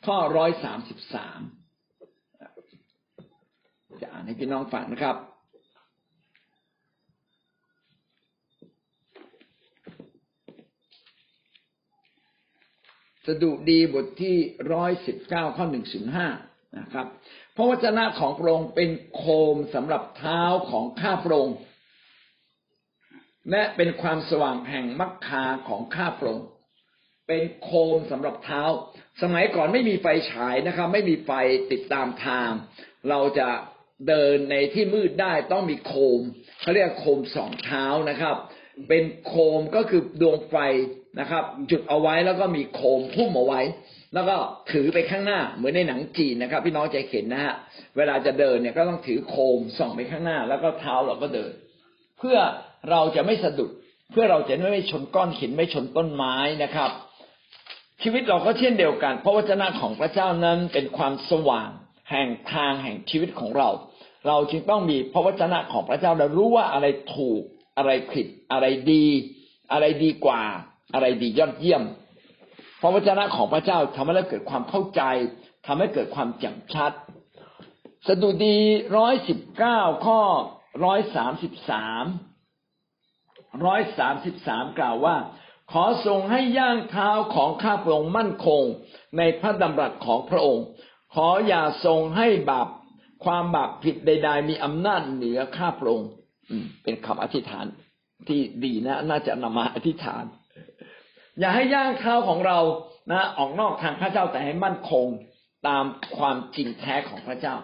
[0.05, 1.39] ข้อร้อยสามสิบสาม
[4.01, 5.17] จะอ่านให้พี่น้องฟังนะครับ
[13.27, 14.37] สดุดีบทที่
[14.73, 16.27] ร้อยสิบเก้าข้อหนึ่งถึงห้า
[16.79, 17.07] นะครับ
[17.55, 21.57] พระวจนะของพระองค์เป็นโคมสำหรับเท้าของข้าพระองค์
[23.51, 26.47] และเป็นความสว่างแห่งมักคาของข้าพระองค์
[27.27, 28.63] เป็นโคมสำหรับเท้า
[29.21, 31.31] สมัยก่อนไม่มีไฟฉายนะครับ ไม่มีไฟ
[31.71, 32.49] ติดตามทาง
[33.09, 33.49] เราจะ
[34.07, 36.21] เดินในที่มืดได้ต้องมีโคม
[36.61, 38.35] เขาเรียกโคมสองเท้านะครับ
[38.89, 40.55] เป็นโคมก็คือดวงไฟ
[41.19, 43.61] นะครับ จุดเอาไว้แล้วก็มีโคมพุ่มเอาไว้
[44.13, 44.35] แล้วก็
[44.71, 47.53] ถือไปข้างหน้าเหมือนในหนังจีนนะครับ พี่น้องจะเห็นนะฮะ
[47.97, 51.51] เวลาจะเดินเนี่ยก็ต้องถือโคมส่องไปข้างหน้า แล้วก็เท้าเราก็เดิน
[52.19, 52.37] เพื่อ
[52.89, 53.71] เราจะไม่สะดุด
[54.11, 56.91] เพื่อเราจะไม่ชนก้อนหินไม่ชนต้นไม้นะครับ
[58.01, 61.69] ชีวิตเราก็เช่นเดียวกัน พระวจนะของพระเจ้านั้นเป็นความสว่าง
[62.11, 63.69] แห่งทางแห่งชีวิตของเรา
[64.27, 66.85] เราจึงต้องมีพระวจนะของพระเจ้าเรารู้ว่าอะไร
[67.15, 67.41] ถูก
[67.77, 69.05] อะไรผิดอะไรดี
[69.71, 70.41] อะไรดีกว่า
[70.93, 71.83] อะไรดียอดเยี่ยม
[72.81, 75.01] พระวจนะของพระเจ้าทำให้เราเกิดความเข้าใจ
[75.65, 76.91] ทำให้เกิดความแจ่มชัด
[78.07, 78.57] สดุดี
[78.97, 80.19] ร้อยสิบเก้าข้อ
[80.85, 82.05] ร้อยสามสิบสาม
[83.65, 85.15] ร้อยสามสิบสามกล่าวว่า
[85.73, 88.63] ขอทรงให้ย่างเท้าของข้าพระองค์มั่นคง
[89.17, 90.65] ในพระดำรัสของพระองค์
[91.13, 92.67] ขออย่าทรงให้บาป
[93.25, 96.09] ความบาปผิดใด ๆ มีอำนาจเหนือข้าพระองค์
[96.83, 97.65] เป็นคำอธิษฐาน
[98.27, 100.23] ที่ดีนะ น่าจะนำมาอธิษฐาน
[101.39, 102.59] อย่าให้ย่างเท้าของเรา
[103.11, 105.05] นะ ออกนอกทางพระเจ้าแต่ให้มั่นคง
[105.67, 105.83] ตาม
[106.17, 107.55] ความจริงแท้ของพระเจ้า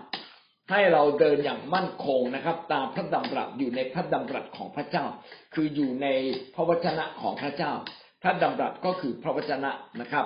[0.69, 5.05] ให้เราเดินอย่างมั่นคงนะครับ ตามพระดำรัสอยู่ในพระดำรัสของพระเจ้า
[5.53, 6.07] คืออยู่ใน
[6.55, 7.71] พระวจนะของพระเจ้า
[8.21, 10.25] พระดำรัสก็คือพระวจนะนะครับ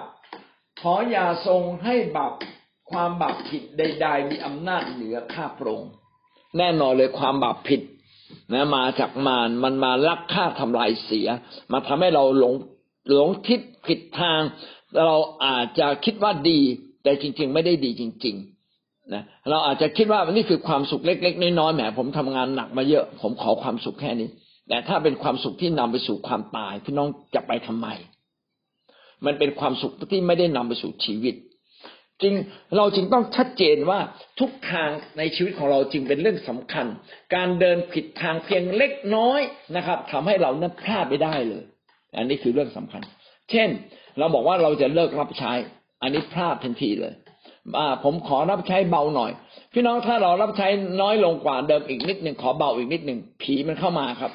[0.82, 2.34] ขออย่าทรงให้บาป
[2.92, 5.92] ความบาปผิดใด ๆ มีอำนาจเหนือข้าพระองค์
[6.58, 7.82] แน่นอนเลยความบาปผิด
[8.54, 11.28] นะมาจากมารมันมาลักฆ่าทำลายเสีย
[11.72, 12.54] มาทำให้เราหลง
[13.14, 14.42] หลงทิศผิดทาง
[15.06, 16.60] เราอาจจะคิดว่าดี
[17.04, 18.53] แต่จริง ๆ ไม่ได้ดีจริง ๆ
[19.14, 24.30] นะเราอาจจะคิดว่านี่คือความสุขเล็ก ๆ น้อยๆแหมผมทำงานหนักมาเยอะ ผมขอความสุขแค่นี้
[24.70, 27.88] แต่ถ้าเป็นความสุขที่นำไปสู่ความตายพี่น้องจะไปทำไม
[29.26, 31.36] มันเป็นความสุขที่ไม่ได้นำไปสู่ชีวิต
[32.22, 32.34] จริง
[32.78, 34.00] เราจึงต้องชัดเจนว่า
[34.40, 36.86] ทุกทางในชีวิตของเราจึงเป็นเรื่องสำคัญ
[37.36, 39.42] การเดินผิดทางเพียงเล็กน้อย
[39.76, 41.64] นะครับทำให้เรานั้นพลาดไปได้เลย
[42.18, 43.02] อันนี้คือเรื่องสำคัญ
[43.52, 43.70] เช่น
[44.20, 45.52] เราบอกว่าเราจะเลิกรับใช้
[46.02, 47.14] อันนี้พลาดทันทีเลย
[48.04, 49.32] ผมขอรับใช้เบาหน่อย
[49.74, 50.68] พี่น้องถ้าเรารับใช้
[51.02, 54.32] น้อยลงกว่าเดิมอีกนิดหนึ่งขอเบาอีกนิดหนึ่งผีมันเข้ามาครับ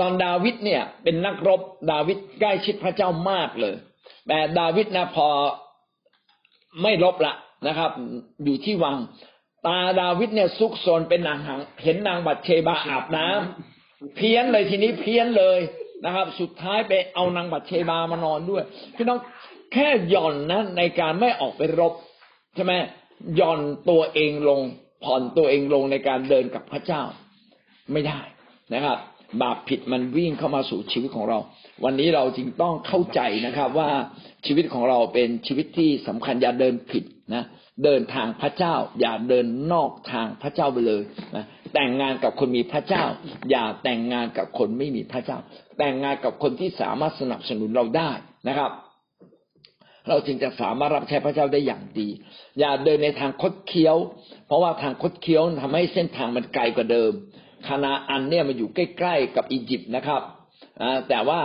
[0.00, 3.74] ตอนดาวิดเนี่ย เป็นนักรบดาวิดใกล้ชิดพระเจ้ามากเลย
[4.28, 5.28] แต่ดาวิดนะพอ
[6.82, 7.34] ไม่รบละ
[7.66, 7.90] นะครับ
[8.44, 8.96] อยู่ที่วัง
[9.66, 15.58] ตาดาวิดเนี่ยซุกซนเป็นนางหังเห็นนางบัตเชบาอาบน้ำเพี้ยนเลยทีนี้เพี้ยนเลย
[16.04, 18.62] นะครับ สุดท้ายไปเอานางบัตเชบามานอนด้วย
[18.96, 19.18] พี่น้อง
[19.72, 21.94] แค่หย่อนนะในการไม่ออกไปรบ
[22.54, 22.72] ใช่ไหม
[23.36, 23.60] หย่อน
[23.90, 24.60] ตัวเองลง
[25.04, 27.02] ผ่อนตัวเองลงในการเดินกับพระเจ้า
[27.92, 28.20] ไม่ได้
[28.74, 28.98] นะครับ
[29.42, 31.38] บาปผิดมันวิ่งเข้ามาสู่ชีวิตของเรา
[31.84, 33.90] วันนี้เราจึงต้องเข้าใจนะครับ ว่า
[34.46, 37.04] ชีวิตของเราเป็นชีวิตที่สำคัญอย่าเดินผิด
[37.34, 37.44] นะ
[37.84, 41.02] เดินทางพระเจ้า อย่าเดินนอกทางพระเจ้าไปเลย
[41.36, 41.44] นะ
[41.74, 43.04] แต่งงานกับคนมีพระเจ้า
[43.50, 45.38] อย่าแต่งงานกับคนไม่มีพระเจ้า
[45.78, 48.10] แต่งงานกับคนที่สามารถสนับสนุนเราได้
[48.48, 48.70] นะครับ
[50.08, 52.08] เราจึงจะสามารถรับใช้พระเจ้าได้อย่างดี
[52.58, 53.96] อย่าเดินในทางคดเคี้ยว
[54.46, 57.12] เพราะว่าทางคดเคี้ยวทำให้เส้นทางมันไกลกว่าเดิม
[57.66, 60.22] คานาอันเนี่ยมันอยู่ใกล้ๆกับอียิปต์นะครับ
[61.08, 61.40] แต่ว่า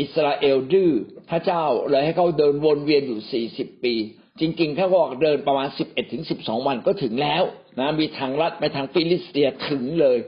[0.00, 0.90] อิสราเอลดื้อ
[1.30, 3.94] พระเจ้าเลยให้เขาเดินวนเวียนอยู่สี่สิบปี
[4.40, 7.42] จริงๆ ถ้าบอกเดินประมาณสิบเอ็ดถึงสิบสองวันก็ถึงแล้ว
[7.80, 10.18] นะมีทางลัดไปทางฟิลิสเตียถึงเลย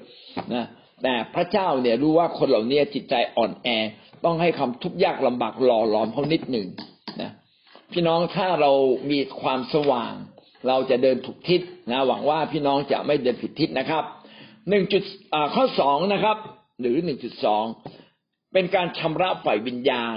[0.55, 0.65] นะ
[1.03, 3.69] แต่พระเจ้าเนี่ยรู้ว่าคนเหล่านี้จิตใจอ่อนแอ
[4.25, 6.69] ต้องให้คำทุกข์ยากลำบากหล่อหลอมเขานิดหนึ่ง
[7.21, 7.31] นะ
[7.93, 8.73] พี่น้องถ้าเรา
[9.11, 10.15] มีความสว่าง
[10.69, 14.05] เราจะเดินถูกทิศนะหวังว่าพี่น้องจะไม่เดินผิดทิศนะครับ
[14.69, 15.03] หนึ่งจุด
[15.55, 16.37] ข้อสองนะครับ
[16.81, 17.65] หรือหนึ่งจุดสอง
[18.53, 20.17] เป็นการชำระฝ่ายวิญญาณ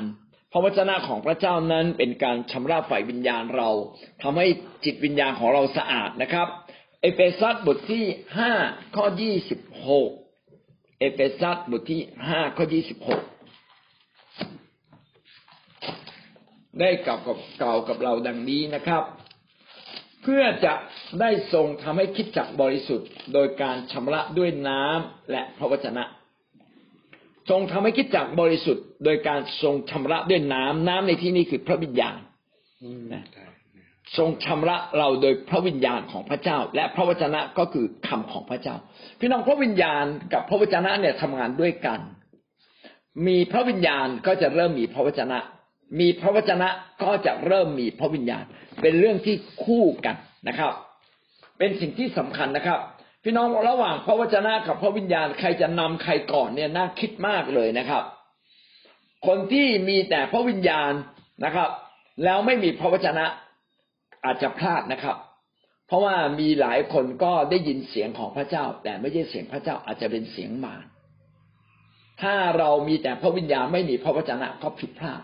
[0.52, 3.70] พระวจนะของพระเจ้านั้นเป็นการชำระฝ่ายวิญญาณเรา
[4.22, 4.48] ทำให้
[4.86, 6.48] จิตวิญญาณของเราสะอาดนะครับ
[7.02, 8.06] เเอเฟซัสบทที่
[8.38, 8.52] ห้า
[8.96, 10.10] ข้อยี่สิบหก
[11.04, 13.22] อเฟซัสบทที่ห้าข้อยี่สิบหก
[16.80, 19.04] ได้กล่าวกับกล่าวกับเราดังนี้นะครับ
[20.24, 20.74] เพื่อจะ
[21.20, 26.04] ได้ทรงทำให้คริสตจักรบริสุทธิ์ โดยการชำระด้วยน้ำและพระวจนะ
[27.50, 32.16] ทรงทำให้คริสตจักรบริสุทธิ์ โดยการทรงชำระด้วยน้ำน้ำในที่นี้คือพระวิญญาณ
[33.14, 33.24] นะ
[34.18, 38.76] ทรงชำระเราโดยพระวิญญาณของพระเจ้า และพระวจนะก็คือคำของพระเจ้า
[39.20, 42.00] พี่น้องพระวิญญาณกับพระวจนะเนี่ยทำงานด้วยกัน
[43.28, 45.40] มีพระวิญญาณก็จะเริ่มมีพระวจนะ
[46.00, 46.70] มีพระวจนะ
[47.04, 48.44] ก็จะเริ่มมีพระวิญญาณ
[48.82, 50.16] เป็นเรื่องที่คู่กัน
[50.48, 50.74] นะครับ
[51.58, 52.80] เป็นสิ่งที่สำคัญนะครับ
[53.24, 58.04] พี่น้องระหว่างพระวจนะกับพระวิญญาณใครจะนำใครก่อนเนี่ยน่าคิดมากเลยนะครับ
[59.28, 60.92] คนที่มีแต่พระวิญญาณ
[61.46, 61.70] นะครับ
[62.24, 63.26] แล้วไม่มีพระวจนะ
[64.26, 65.18] อาจจะพลาดนะครับ
[65.88, 70.86] เพราะว่ามีหลายคนก็ได้ยินเสียงของพระเจ้า แต่ไม่ใช่เสียงพระเจ้าอาจจะเป็นเสียงมาร
[72.22, 75.22] ถ้าเรามีแต่พระวิญญาณไม่มีพระวจนะก็ผิดพลาด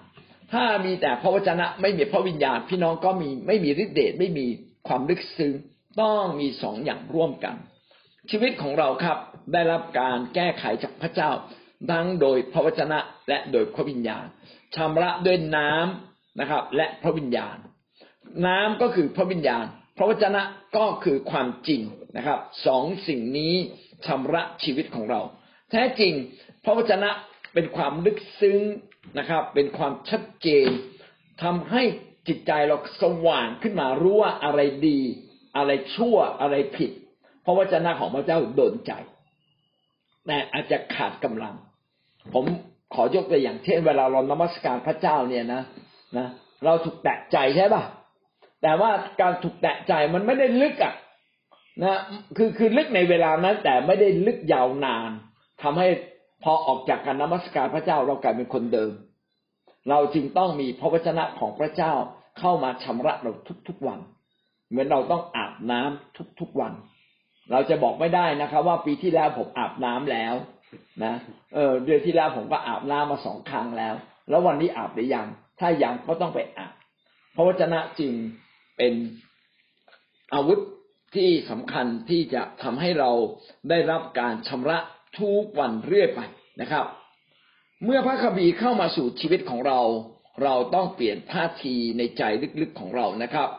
[0.54, 4.46] ถ้ามีแต่พระวจนะไม่มีพระวิญญาณ พี่น้องก็มีไม่มีฤทธิเดชไม่มี
[4.88, 5.54] ความลึกซึ้ง
[6.02, 7.56] ต้องมีสองอย่างร่วมกัน
[8.30, 9.18] ชีวิตของเราครับ
[9.54, 11.30] ได้รับการแก้ไขจากพระเจ้า
[11.92, 14.26] ทั้งโดยพระวจนะและโดยพระวิญญาณ
[14.76, 17.58] ชำระด้วยน้ำนะครับ และพระวิญญาณ
[18.46, 19.66] น้ำก็คือพระวิญญาณ
[19.98, 20.42] พระวจนะ
[20.78, 21.82] ก็คือความจริง
[22.18, 23.54] นะครับสองสิ่งนี้
[24.06, 25.22] ชำระชีวิตของเรา
[25.72, 26.14] แท้จริง
[26.64, 27.10] พระวจนะ
[27.54, 28.60] เป็นความลึกซึ้ง
[29.20, 30.68] นะครับ เป็นความชัดเจน
[31.44, 31.84] ทำให้
[32.28, 35.00] จิตใจเราสว่างขึ้นมารู้ว่าอะไรดี
[35.58, 36.92] อะไรชั่วอะไรผิด
[37.46, 38.92] พระวจนะของพระเจ้าโดนใจ
[40.28, 41.56] แต่อาจจะขาดกำลัง
[42.34, 42.46] ผม
[42.94, 45.62] ขอยกตัวอย่างเช่น เวลาเรานมัสการพระเจ้าเนี่ยนะ
[46.18, 46.28] นะ
[46.66, 47.84] เราถูกแตะใจใช่ป่ะ
[48.62, 48.92] แต่ว่า
[49.22, 50.94] การถูกแตะใจมันไม่ได้ลึกอะ
[51.84, 52.00] นะ
[52.38, 55.12] คือคือลึกในเวลานั้น แต่ไม่ได้ลึกยาวนาน
[55.62, 55.88] ทำให้
[56.44, 58.92] พอออกจากการนมัสการพระเจ้าเรากลายเป็นคนเดิม
[59.90, 61.94] เราจึงต้องมีพระวจนะของพระเจ้า
[62.40, 63.32] เข้ามาชำระเรา
[63.68, 64.00] ทุกๆวัน
[64.70, 66.74] เหมือนเราต้องอาบน้ำทุกๆวัน
[67.52, 70.34] เราจะบอกไม่ได้นะครับ ว่าปีที่แล้วผมอาบน้ำแล้ว
[71.04, 71.14] นะ
[71.56, 73.94] เออเดือนที่แล้วผมก็อาบน้ำมาสองครั้งแล้ว
[74.30, 75.28] แล้ววันนี้อาบหรือยัง
[75.60, 76.74] ถ้ายังก็ต้องไปอาบ
[77.36, 78.12] พระวจนะจึง
[78.80, 78.94] เป็น
[80.34, 80.60] อาวุธ
[81.16, 83.12] ที่สำคัญที่จะทำให้เรา
[83.70, 84.78] ได้รับการชำระ
[85.20, 86.20] ทุกวันเรื่อยไป
[86.62, 86.86] นะครับ
[87.86, 89.80] เมื่อพระคัมภีร์เข้ามาสู่ชีวิตของเรา
[90.44, 92.24] เราต้องเปลี่ยนท่าทีในใจ
[92.62, 93.50] ลึกๆของเรานะครับ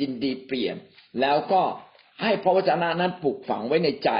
[0.00, 0.76] ยินดีเปลี่ยน
[1.20, 1.62] แล้วก็
[2.22, 4.10] ให้พระวจนะนั้นปลูกฝังไว้ในใจ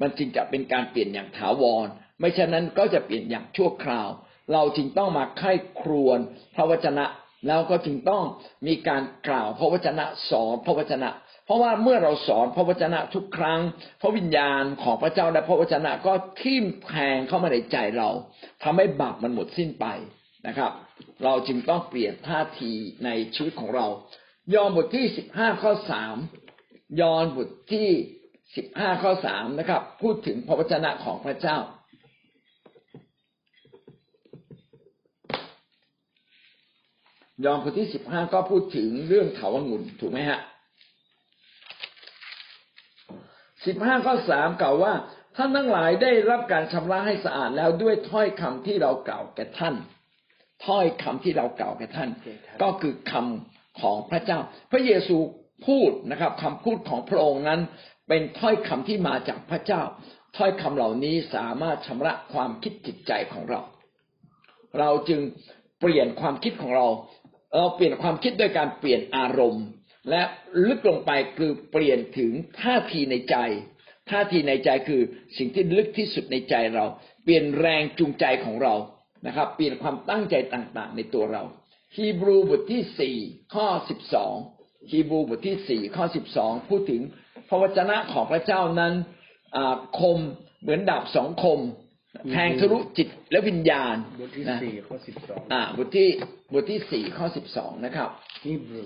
[0.00, 1.86] มันจึงจะเป็นการเปลี่ยนอย่างถาวร
[2.18, 4.08] ไม่เช่นนั้นก็จะเปลี่ยนอย่างชั่วคราว
[4.52, 6.18] เราจึงต้องมาไข้ครวน
[6.54, 7.04] พระวจนะ
[7.46, 8.22] แล้วก็จึงต้อง
[8.66, 11.10] มีการกล่าวพระวจนะสอนพระวจนะ
[11.46, 13.60] เพราะว่าเมื่อเราสอนพระวจนะทุกครั้ง
[14.00, 18.10] พระวิญญาณของพระเจ้าและพระวจนะก็ทิ่มแทงเข้ามาในใจเรา
[18.62, 19.86] ทำให้บาปมันหมดสิ้นไป
[20.46, 20.72] นะครับ
[21.24, 22.72] เราจึงต้องเปลี่ยนท่าที
[23.04, 23.86] ในชีวิตของเรา
[24.54, 26.16] ยอห์นบทที่สิบห้าข้อสาม
[27.00, 27.88] ยอห์นบทที่
[28.56, 31.58] สิบห้าข้อสามนะครับ พูดถึงพระวจนะของพระเจ้า
[37.44, 40.40] ยอห์นบทที่สิบห้าก็พูดถึงเรื่องเถาวงุ่นถูกไหมฮะ
[43.66, 44.92] สิบห้าข้อสามกล่าวว่า
[45.36, 49.74] ท่านทั้งหลายได้รับการชำระให้สะอาดแล้วด้วยถ้อยคำที่เรากล่าวแก่ท่าน
[50.66, 52.10] ถ้อยคำที่เรากล่าวแก่ท่าน
[52.62, 54.38] ก็คือคำของพระเจ้า
[54.72, 55.16] พระเยซู
[55.66, 57.60] พูดนะครับคำพูดของพระองค์นั้น
[58.08, 59.82] เป็นถ้อยคำที่มาจากพระเจ้า
[60.36, 63.60] ถ้อยคำเหล่านี้สามารถชำระความคิดจิตใจของเรา
[64.78, 65.20] เราจึง
[65.80, 66.86] เปลี่ยนความคิดของเรา
[67.56, 69.64] เราเปลี่ยนความคิดด้วยการเปลี่ยนอารมณ์
[70.10, 70.22] และ
[70.66, 73.36] ลึกลงไปคือเปลี่ยนถึงท่าทีในใจ
[74.10, 75.02] ท่าทีในใจคือ
[75.38, 76.84] สิ่งที่ลึกที่สุดในใจเรา
[77.24, 78.74] เปลี่ยนแรงจูงใจของเรา
[79.26, 81.42] นะครับ เปลี่ยนความตั้งใจต่างๆ ในตัวเรา
[81.96, 83.16] ฮีบรูบทที่สี่
[83.54, 84.34] ข้อสิบสอง
[84.90, 87.02] ฮีบรูบทที่สี่ข้อสิบสองพูดถึง
[87.48, 88.92] พระวจนะของพระเจ้านั้น
[90.00, 90.18] คม
[90.62, 91.60] เหมือนดาบสองคม
[92.30, 96.08] แทงทะลุจิตและวิญญาณบทที่นะสี่ข้อสิบสองอ่า บทที่
[96.52, 98.08] บทที่สี่ข้อสิบสองนะครับ
[98.44, 98.84] ฮีบรู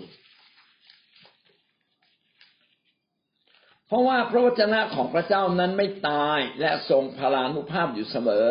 [3.88, 8.46] เพราะว่าพระวจนะของพระเจ้านั้นไม่ตายและทรงพลานุภาพอยู่เสมอ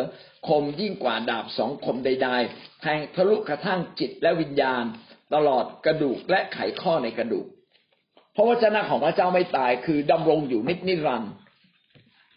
[0.48, 4.84] คมยิ่งกว่าดาบสองคมใด ๆ แทงทะลุกระทั่งจิตและวิญญาณ
[5.34, 7.46] ตลอดกระดูกและไขข้อในกระดูก
[8.36, 11.32] พระวจนะของพระเจ้าไม่ตายคือดำรงอยู่นิจนิรันดร์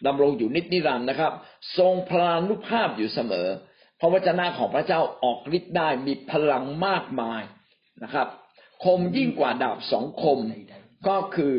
[0.06, 1.32] ดำรงอยู่นิจนิรันดร์นะครับ
[1.78, 3.48] ทรงพลานุภาพอยู่เสมอ
[4.00, 7.42] พระวจนะของพระเจ้าออกฤทธิ์ได้มีพลังมากมาย
[8.04, 8.28] นะครับ
[8.84, 10.38] คมยิ่งกว่าดาบสองคม
[11.08, 11.52] ก็คือ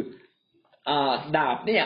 [0.90, 0.92] อ
[1.38, 1.86] ดาบเนี่ย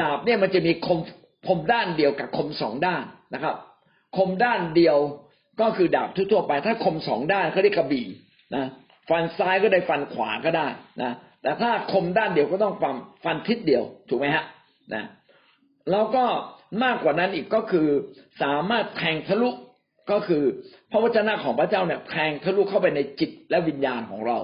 [0.00, 0.98] ดาบเนี่ยมันจะมีคม
[1.46, 3.02] คมด้านเดียวกับคมสองด้าน
[3.34, 3.56] นะครับ
[4.16, 4.98] คมด้านเดียว
[5.60, 8.06] ก็คือดาบทั่วๆไป ถ้าคมสองด้านเขาเรียกกระบี่
[8.54, 8.64] นะ
[9.08, 10.66] ฟันซ้ายก็ได้ฟันขวาก็ได้
[11.02, 11.12] นะ
[11.42, 14.44] แต่ถ้าคมด้านเดียวก็ต้องฟันฟันทิศเดียวถูกไหมฮะ
[14.94, 15.04] นะ
[15.90, 16.24] แล้วก็
[16.84, 17.86] มากกว่านั้นอีกก็คือ
[18.42, 19.50] สามารถแทงทะลุ
[20.10, 20.42] ก็คือ
[20.90, 24.38] พระวจนะของพระเจ้าเนี่ยแทงทะลุเข้าไปในจิตและวิญญาณของเรา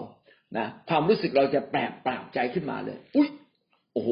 [0.58, 3.28] นะความรู้สึกเราจะแปลกปราบใจขึ้นมาเลย อุ้ย
[3.92, 4.10] โอ้โห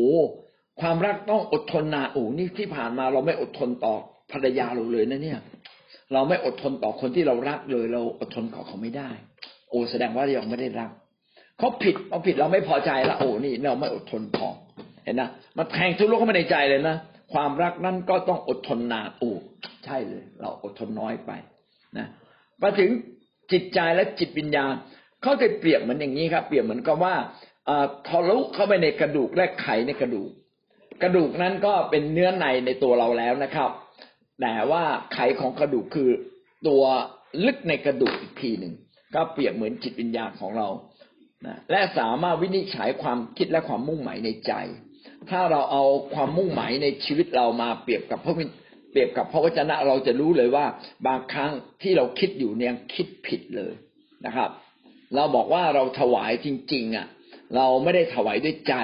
[0.80, 3.94] ความรักต้องอดทนนานโอ้นี่ที่ผ่านมาเราไม่อดทนต่อ
[4.32, 5.40] ภรรยาเราเลยนะเนี่ย
[6.12, 9.10] เราไม่อดทนต่อคนที่เรารักเลย เราอดทนต่อเขาไม่ได้
[9.68, 10.90] โอ้แสดงว่าเรายังไม่ได้รัก
[11.58, 14.48] เขาผิดเราผิดเราไม่พอใจแล้วโอ้นี่เราไม่อดทนพอ
[15.04, 16.96] เห็นนะมันแทงทุลุเข้ามาในใจเลยนะ
[17.32, 19.32] ความรักนั้นก็ต้องอดทนนานโอ้
[19.84, 21.30] ใช่เลย เราอดทนน้อยไป
[21.98, 22.06] นะ
[22.62, 22.90] มาถึง
[23.52, 24.72] จิตใจและจิตวิญญาณ
[25.22, 27.14] เขาจะเปรียบเหมือนอย่างนี้ครับเปรียบเหมือนกับว่า
[28.08, 30.28] ทะลุเข้าไปในกระดูกและไขในกระดูก
[31.02, 33.70] กระดูกนั้นก็เป็นเนื้อในในตัวเราแล้วนะครับ
[34.40, 34.84] แต่ว่า
[35.14, 36.10] ไขของกระดูกคือ
[36.68, 36.82] ตัว
[37.46, 38.74] ลึกในกระดูกอีกทีหนึ่ง
[39.14, 40.68] ก็เปรียบเหมือนจิตวิญญาณของเรา
[41.46, 44.52] นะและสามารถวินิจฉัยความคิดและความมุ่งหมายในใจ
[45.30, 45.84] ถ้าเราเอา
[46.14, 48.34] ความมุ่งหมายในชีวิตเรามาเปรียบกับพระ
[48.90, 50.66] เปรียบกับพระวจนะเราจะรู้เลยว่า
[51.06, 53.72] บางครั้งที่เราคิดอยู่เนี่ยคิดผิดเลย
[54.26, 54.50] นะครับ
[55.16, 57.06] เราบอกว่าเราถวายจริง ๆ อะ
[57.56, 58.74] เราไม่ได้ถวายด้วยใจ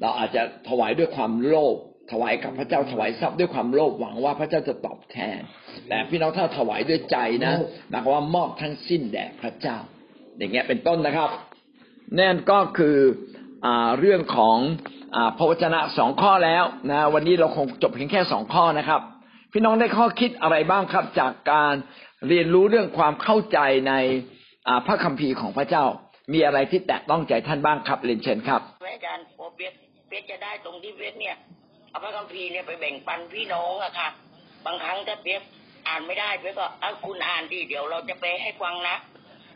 [0.00, 1.76] เราอาจจะถวายด้วยความโลภ
[2.12, 5.40] ถวายกับพระเจ้าถวายทรัพย์ด้วยความโลภหวังว่าพระเจ้าจะตอบแทน
[5.88, 7.52] แต่พี่น้องถ้าถวายด้วยใจนะ
[7.90, 9.76] หมายความว่ามอบทั้งสิ้นแด่พระเจ้า
[10.38, 11.30] อย่างเงี้ยเป็นต้นนะครับ
[12.18, 12.96] นั่นก็คือ
[13.64, 14.58] อเรื่องของ
[15.16, 19.00] อพระวจนะสองข้อแล้วนะวันนี้เราคงจบเพียงแค่สองข้อนะครับ
[19.52, 21.74] พี่น้องได้ข้อคิดอะไรบ้างครับ จากการ
[22.28, 23.94] เรียนรู้เรื่องความเข้าใจใน
[24.86, 25.84] พระคัมภีร์ของพระเจ้า
[26.32, 29.72] มีอะไรที่แตะต้องใจท่านบ้างครับเรียนเชิญครับอาจารย์โอเปียก
[30.08, 31.36] เปียกจะได้ตรงที่เปียกเนี่ย
[31.90, 34.08] เอาพระคัมภีร์เนี่ยไปแบ่งปันพี่น้องอะค่ะ
[34.66, 35.42] บางครั้งถ้าเปียก
[35.88, 38.96] อ่านไม่ได้เปียกก็เอาคุณอ่านดีเดี๋ยวเราจะไปให้ฟังนะ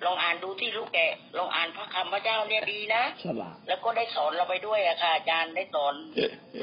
[0.05, 0.99] ลองอ่านดูที่ลูกแก
[1.39, 3.03] ลองอ่านพระคำพระเจ้าเนี่ยดีนะ
[3.69, 5.95] แล้วก็ได้สอนเราไปด้วยอะค่ะอาจารย์ได้สอน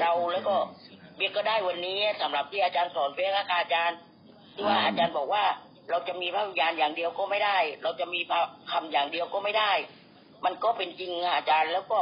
[0.00, 0.54] เราแล้วก็
[1.16, 3.98] เบียก็ได้วันนี้สำหรับที่อาจารย์สอนเบียค่ะอาจารย์
[4.54, 5.44] ที่ว่าอาจารย์บอกว่า
[5.90, 9.72] เราจะมีพระวิญญาณอย่างเดียวก็ไม่ได้ เราจะมีพระคำอย่างเดียวก็ไม่ได้
[10.44, 11.98] มันก็เป็นจริงอาจารย์แล้วก็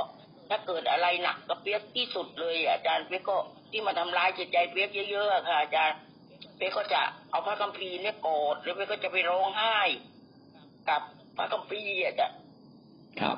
[0.49, 3.37] ถ้าเกิดอะไรหนักกับเปียกที่สุดเลยอาจารย์เปียกก็
[3.71, 5.97] ที่มาทำร้ายจิตใจเปียกเยอะๆค่ะอาจารย์
[6.57, 9.79] เปียกก็จะเอาพระคัมภีร์เนี่ยโกรธแล้วเปียกก็จะไปร้องไห้
[10.89, 11.03] กับ
[11.37, 12.39] พระคัมภีร์อาจารย์
[13.21, 13.37] ครับ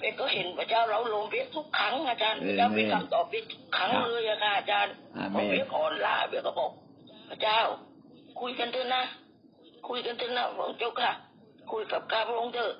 [0.00, 4.94] เอกก็เห็นพระเจ้าเราลงเบียทุกครั้งอาจารย์พระเจ้ามีคำตอบเบียทุกครั้งเลยอะค่ะอาจารย์
[5.34, 6.70] พอเบียอ่อนล้าเบียก็บอก
[7.28, 7.60] พระเจ้า
[8.40, 9.04] คุยกันเถอะนะ
[9.88, 11.12] คุยกันเถอะนะพระเจ้าค่ะ
[11.72, 12.72] คุยกับข้าพระองค์เถอะ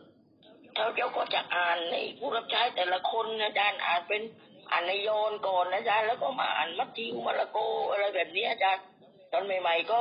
[0.75, 4.23] เท้าเจ้าก็จะอ่านในผู้รับใช้แต่ละคนอาจารย์อ่านเป็น
[4.71, 7.59] อ่านในโยนก่อนอาจารย์แล้วก็มาอ่านมัทธิวมาระโก
[7.91, 8.85] อะไรแบบนี้อาจารย์
[9.33, 9.99] ตอนใหม่ ๆ ก็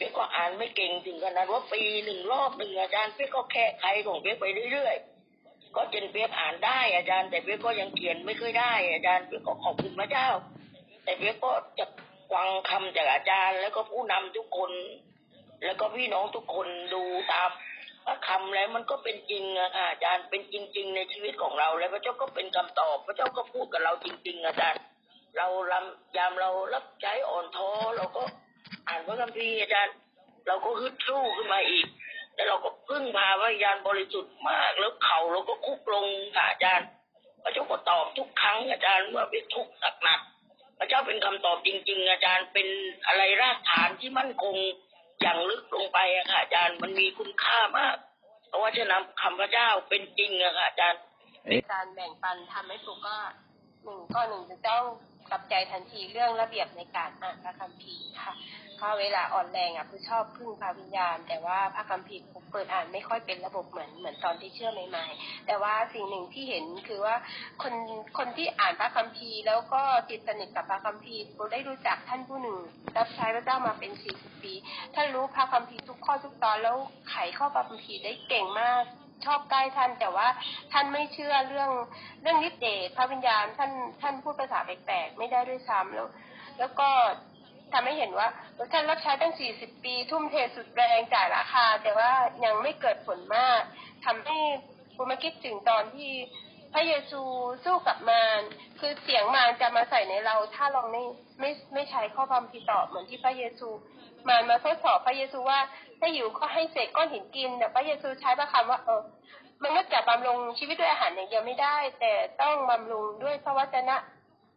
[0.00, 10.28] เป๊กก็อ่านไม่เก่งถึงขนาดว่าปีหนึ่งรอบหนึ่งอาจารย์เป๊กก็แค่ใครของเป๊กไปเรื่อยๆก็จนเป๊กอ่านได้ อาจารย์แต่เป๊กก็ยังเขียนไม่เคยได้ อาจารย์เป๊กก็ขอบคุณพระเจ้า
[11.04, 11.84] แต่เป๊กก็จะ
[12.32, 14.72] ฟังคำจากอาจารย์ แล้วก็ผู้นำทุกคน
[15.64, 17.50] แล้วก็พี่น้องทุกคนดูตาม
[18.06, 24.82] พระคำแล้วมันก็เป็นจริงอะค่ะอาจารย์เป็นจริง ๆ ในชีวิตของเรา แล้วพระเจ้าก็เป็นคำตอบ พระเจ้าก็พูดกับเราจริง ๆ อาจารย์
[25.36, 28.22] เราลำยามเรารับใจอ่อนท้อเราก็
[28.86, 29.96] อ่านพระคัมภีร์อาจารย์
[30.46, 31.86] เราก็ฮึดสู้ขึ้นมาอีก
[32.34, 36.06] แต่เราก็พึ่งพาวิญญาณบริสุทธิ์มากแล้วเขาเราก็คุกลง
[36.36, 36.88] ค่ะอาจารย์
[37.42, 42.68] พระเจ้าก็ตอบทุกครั้งอาจารย์เมื่อเป็นทุกข์หนักๆพระเจ้าเป็นคำตอบจริง ๆ อาจารย์เป็น
[43.06, 44.56] อะไรรากฐานที่มั่นคง
[45.20, 47.96] อย่างลึกลงไปอะค่ะอาจารย์มันมีคุณค่ามาก
[48.48, 51.00] เพราะว่าจะนำคำพระเจ้าเป็นจริงอะค่ะอาจารย์
[51.72, 53.16] การแบ่งปันทำให้สุกก็
[53.84, 54.82] หนึ่งก็หนึ่งจะต้อง
[55.30, 58.34] กับใจทันทีเรื่องระเบียบในการอ่านพระคัมภีร์ค่ะ
[58.80, 62.22] พราะเวลาอ่อนแรงอะคือชอบพึ่งพาวิญญาณ แต่ว่าพระคัมภีร์
[62.52, 67.16] เปิดอ่านไม่ค่อยเป็นระบบเหมือนเหมือนตอนที่เชื่อใหม่ ๆ แต่ว่าสิ่งหนึ่งที่เห็นคือว่า
[67.62, 67.74] คน
[68.18, 72.58] คนที่อ่านพระคัมภีร์ แล้วก็ติดสนิทกับพระคัมภีร์เราได้รู้จักท่านผู้หนึ่ง
[72.96, 74.54] รับใช้พระเจ้ามาเป็นสี่สิบปี
[74.94, 76.76] ท่านรู้พระคัมภีร์ทุกข้อทุกตอนแล้ว
[77.10, 78.84] ไขข้อพระคัมภีร์ได้เก่งมาก
[79.26, 80.28] ชอบใกล้ท่านแต่ว่า
[80.72, 81.70] ท่านไม่เชื่อเรื่อง
[82.22, 86.08] เรื่องนิเดชพระวิญญาณท่านท่านพูดภาษาแปลกๆไม่ได้ด้วยซ้ำแล้ว
[86.58, 86.88] แล้วก็
[87.72, 88.28] ทำให้เห็นว่า
[88.72, 92.10] ท่านรับใช้ตั้ง 40 ปี ทุ่มเทสุดแรงจ่ายราคา แต่ว่า
[92.44, 93.60] ยังไม่เกิดผลมาก
[94.04, 94.38] ทำให้
[94.96, 96.12] ผมมาคิดถึงตอนที่
[96.74, 97.22] พระเยซู
[97.64, 98.40] สู้กับมาร
[98.80, 101.04] คือเสียงมารจะมาใส่ในเรา ถ้าเราไม่
[101.40, 103.68] ไม่ไม่ใช้ข้อความพิตอบเหมือนที่พระเยซู
[104.28, 105.60] มารมาทดสอบพระเยซูว่า
[106.00, 109.02] ถ้าอยู่ก็ให้เศษก้อนหินกินแต่พระเยซูใช้พระคำว่าเออ
[109.62, 113.96] มันก็จะบำรุงชีวิตด้วยอาหารอย่างเดียวไม่ได้ แต่ต้องบำรุงด้วยพระวจนะ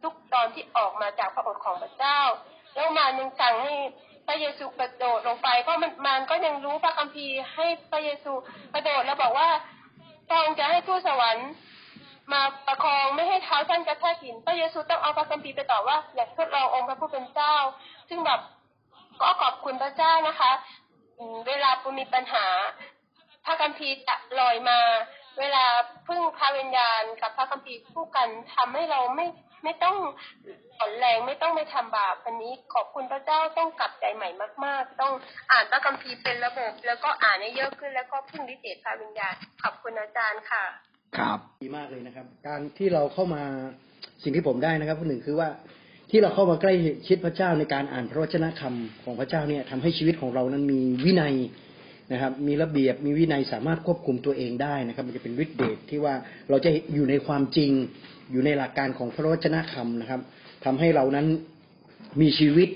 [0.02, 2.18] ทุกตอนที่ออกมาจากพระโอษฐ์ของพระเจ้า
[2.74, 3.74] แล้วมารยังสั่งให้
[4.26, 8.32] พระเยซูกระโดดลงไป เพราะมันมารก็ยังรู้พระคัมภีร์ให้พระเยซู
[8.74, 9.48] กระโดดแล้วบอกว่า
[10.30, 11.48] ตองค์จะให้ทูตสวรรค์
[12.32, 17.54] มาประคองไม่ให้เท้าท่านกระแทกหิน พระเยซูต้องเอาพระคัมภีร์ไปตอบว่าอยากทดลององค์พระผู้เป็นเจ้า
[18.08, 18.40] ซึ่งแบบ
[19.20, 20.50] ก็ขอบคุณพระเจ้านะคะ
[21.48, 22.46] เวลาปูมีปัญหา
[23.44, 24.78] พระคัมภีร์จะลอยมา
[25.40, 25.64] เวลา
[26.06, 29.26] พึ่งพระวิญญาณกับพระคัมภีร์คู่กันทำให้เราไม่
[29.64, 29.96] ไม่ต้อง
[30.78, 34.28] อ่อนแรงไม่ต้องไปทำบาปวันนี้ ขอบคุณพระเจ้าต้องกลับใจใหม่
[34.64, 35.12] มาก ๆ ต้อง
[35.50, 40.64] อ่านพระคัมภีร์เป็นระบบ แล้วก็อ่านให้เยอะขึ้น แล้วก็พึ่งฤทธิ์เดชพระวิญญาณขอบคุณอาจารย์ค่ะ
[41.18, 43.42] ครับดีมากเลยนะครับ การที่เราเข้ามา
[44.22, 45.48] สิ่งที่ผมได้นะครับหนึ่งคือว่า
[46.10, 46.74] ที่เราเข้ามาใกล้
[47.06, 51.34] ชิดพระเจ้าในการอ่านพระวจนะคำของพระเจ้าเนี่ยทำให้ชีวิตของเรานั้นมีวินัย
[52.12, 56.14] นะครับ มีระเบียบมีวินัยสามารถควบคุมตัวเองได้นะครับ มันจะเป็นฤทธิเดชที่ว่า
[56.50, 57.70] เราจะอยู่ในความจริง
[58.32, 60.20] อยู่ในหลักการของพระวจนะคำนะครับ
[60.64, 61.26] ทำให้เรานั้น
[62.20, 62.68] มีชีวิต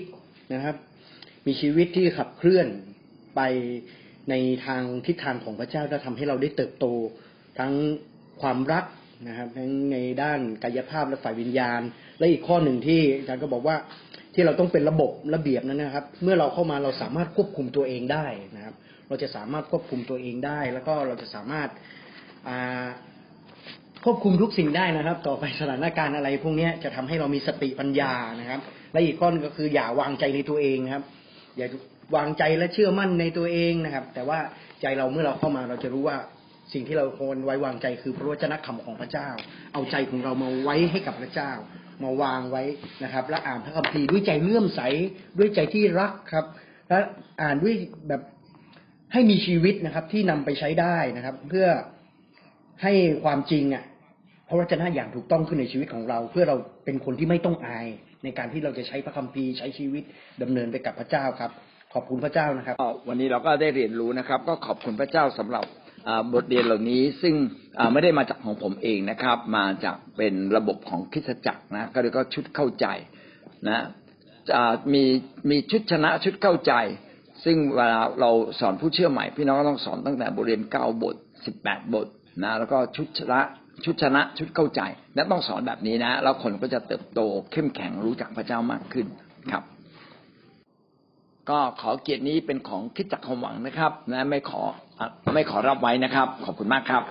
[0.53, 0.75] นะครับ
[1.47, 2.67] มีชีวิตที่ขับเคลื่อน
[3.35, 3.41] ไป
[4.29, 6.85] ในทางทิศทางของพระเจ้าและทำให้เราได้เติบโต
[7.59, 7.73] ทั้ง
[8.41, 8.83] ความรัก
[9.27, 11.81] นะครับทั้งในด้านกายภาพและฝ่ายวิญญาณ
[12.19, 13.75] และอีกข้อหนึ่งที่อาจารย์ก็บอกว่า
[14.33, 18.75] ที่เราต้องเป็นระบบระเบียบนั้นนะครับ เมื่อเราเข้ามาเราสามารถควบคุมตัวเองได้นะครับ
[19.07, 21.69] เราจะสามารถควบคุมตัวเองได้ แล้วก็เราจะสามารถ
[22.47, 22.87] อ่า
[24.05, 28.59] ควบคุมทุกสิ่งได้นะครับ ต่อไปสถานการณ์อะไร พวกนี้จะทำให้เรามีสติปัญญานะครับ
[28.91, 31.03] และอีกข้อนึงก็คืออย่าวางใจในตัวเองนะครับ
[31.57, 31.67] อย่า
[32.15, 34.39] วางใจและเชื่อมั่นในตัวเองนะครับ แต่ว่า
[34.81, 36.17] ใจเราเมื่อเราเข้ามาเราจะรู้ว่า
[36.73, 39.29] สิ่งที่เราควรไว้วางใจคือพระวจนะคำของพระเจ้า
[39.73, 41.51] เอาใจของเรามาไว้ให้กับพระเจ้า
[42.03, 42.63] มาวางไว้
[43.03, 44.81] นะครับ และอ่านพระคัมภีร์ด้วยใจเลื่อมใส
[45.37, 46.45] ด้วยใจที่รักครับ
[46.89, 46.99] และ
[47.41, 47.73] อ่านด้วย
[48.07, 48.21] แบบ
[49.13, 51.67] ให้มีชีวิตนะครับ ที่นำไปใช้ได้นะครับ เพื่อ
[52.83, 52.93] ให้
[53.23, 53.83] ความจริงอะ
[54.47, 56.55] พระวจนะอย่างถูกต้องขึ้นในชีวิตของเรา เพื่อเรา
[56.85, 57.87] เป็นคนที่ไม่ต้องอาย
[58.23, 60.03] ในการที่เราจะใช้พระคัมภีร์ใช้ชีวิต
[60.41, 61.51] ดำเนินไปกับพระเจ้าครับ
[61.93, 62.75] ขอบคุณพระเจ้านะครับ
[63.07, 65.63] วันนี้เราก็ได้เรียนรู้นะครับ ก็ขอบคุณพระเจ้าสำหรับ
[66.33, 67.35] บทเรียนเหล่านี้ซึ่ง
[67.93, 72.85] ไม่ได้มาจากของผมเองนะครับ มาจากเป็นระบบของคริสจักรนะก็เรียกว่าชุดเข้าใจ
[73.67, 73.83] นะ
[74.93, 75.03] มี
[75.49, 76.73] มีชุดชนะชุดเข้าใจ
[77.45, 82.07] ซึ่งเวลาเราสอนผู้เชื่อใหม่ พี่น้องก็ต้องสอนตั้งแต่บทเรียนเก้าบทสิบแปดบท
[82.43, 83.39] นะแล้วก็ชุดชนะ
[83.85, 84.81] ชุดชนะชุดเข้าใจ
[85.15, 87.19] และต้องสอนแบบนี้นะ แล้วคนก็จะเติบโต
[87.51, 89.07] เข้มแข็งรู้จักพระเจ้ามากขึ้น
[89.51, 89.63] ครับ
[91.49, 94.61] ก็ขอเกียรตินี้เป็นของคิดจักรความหวังนะครับนะไม่ขอ
[95.33, 97.03] ไม่ขอรับไว้นะครับ ขอบคุณมากครับ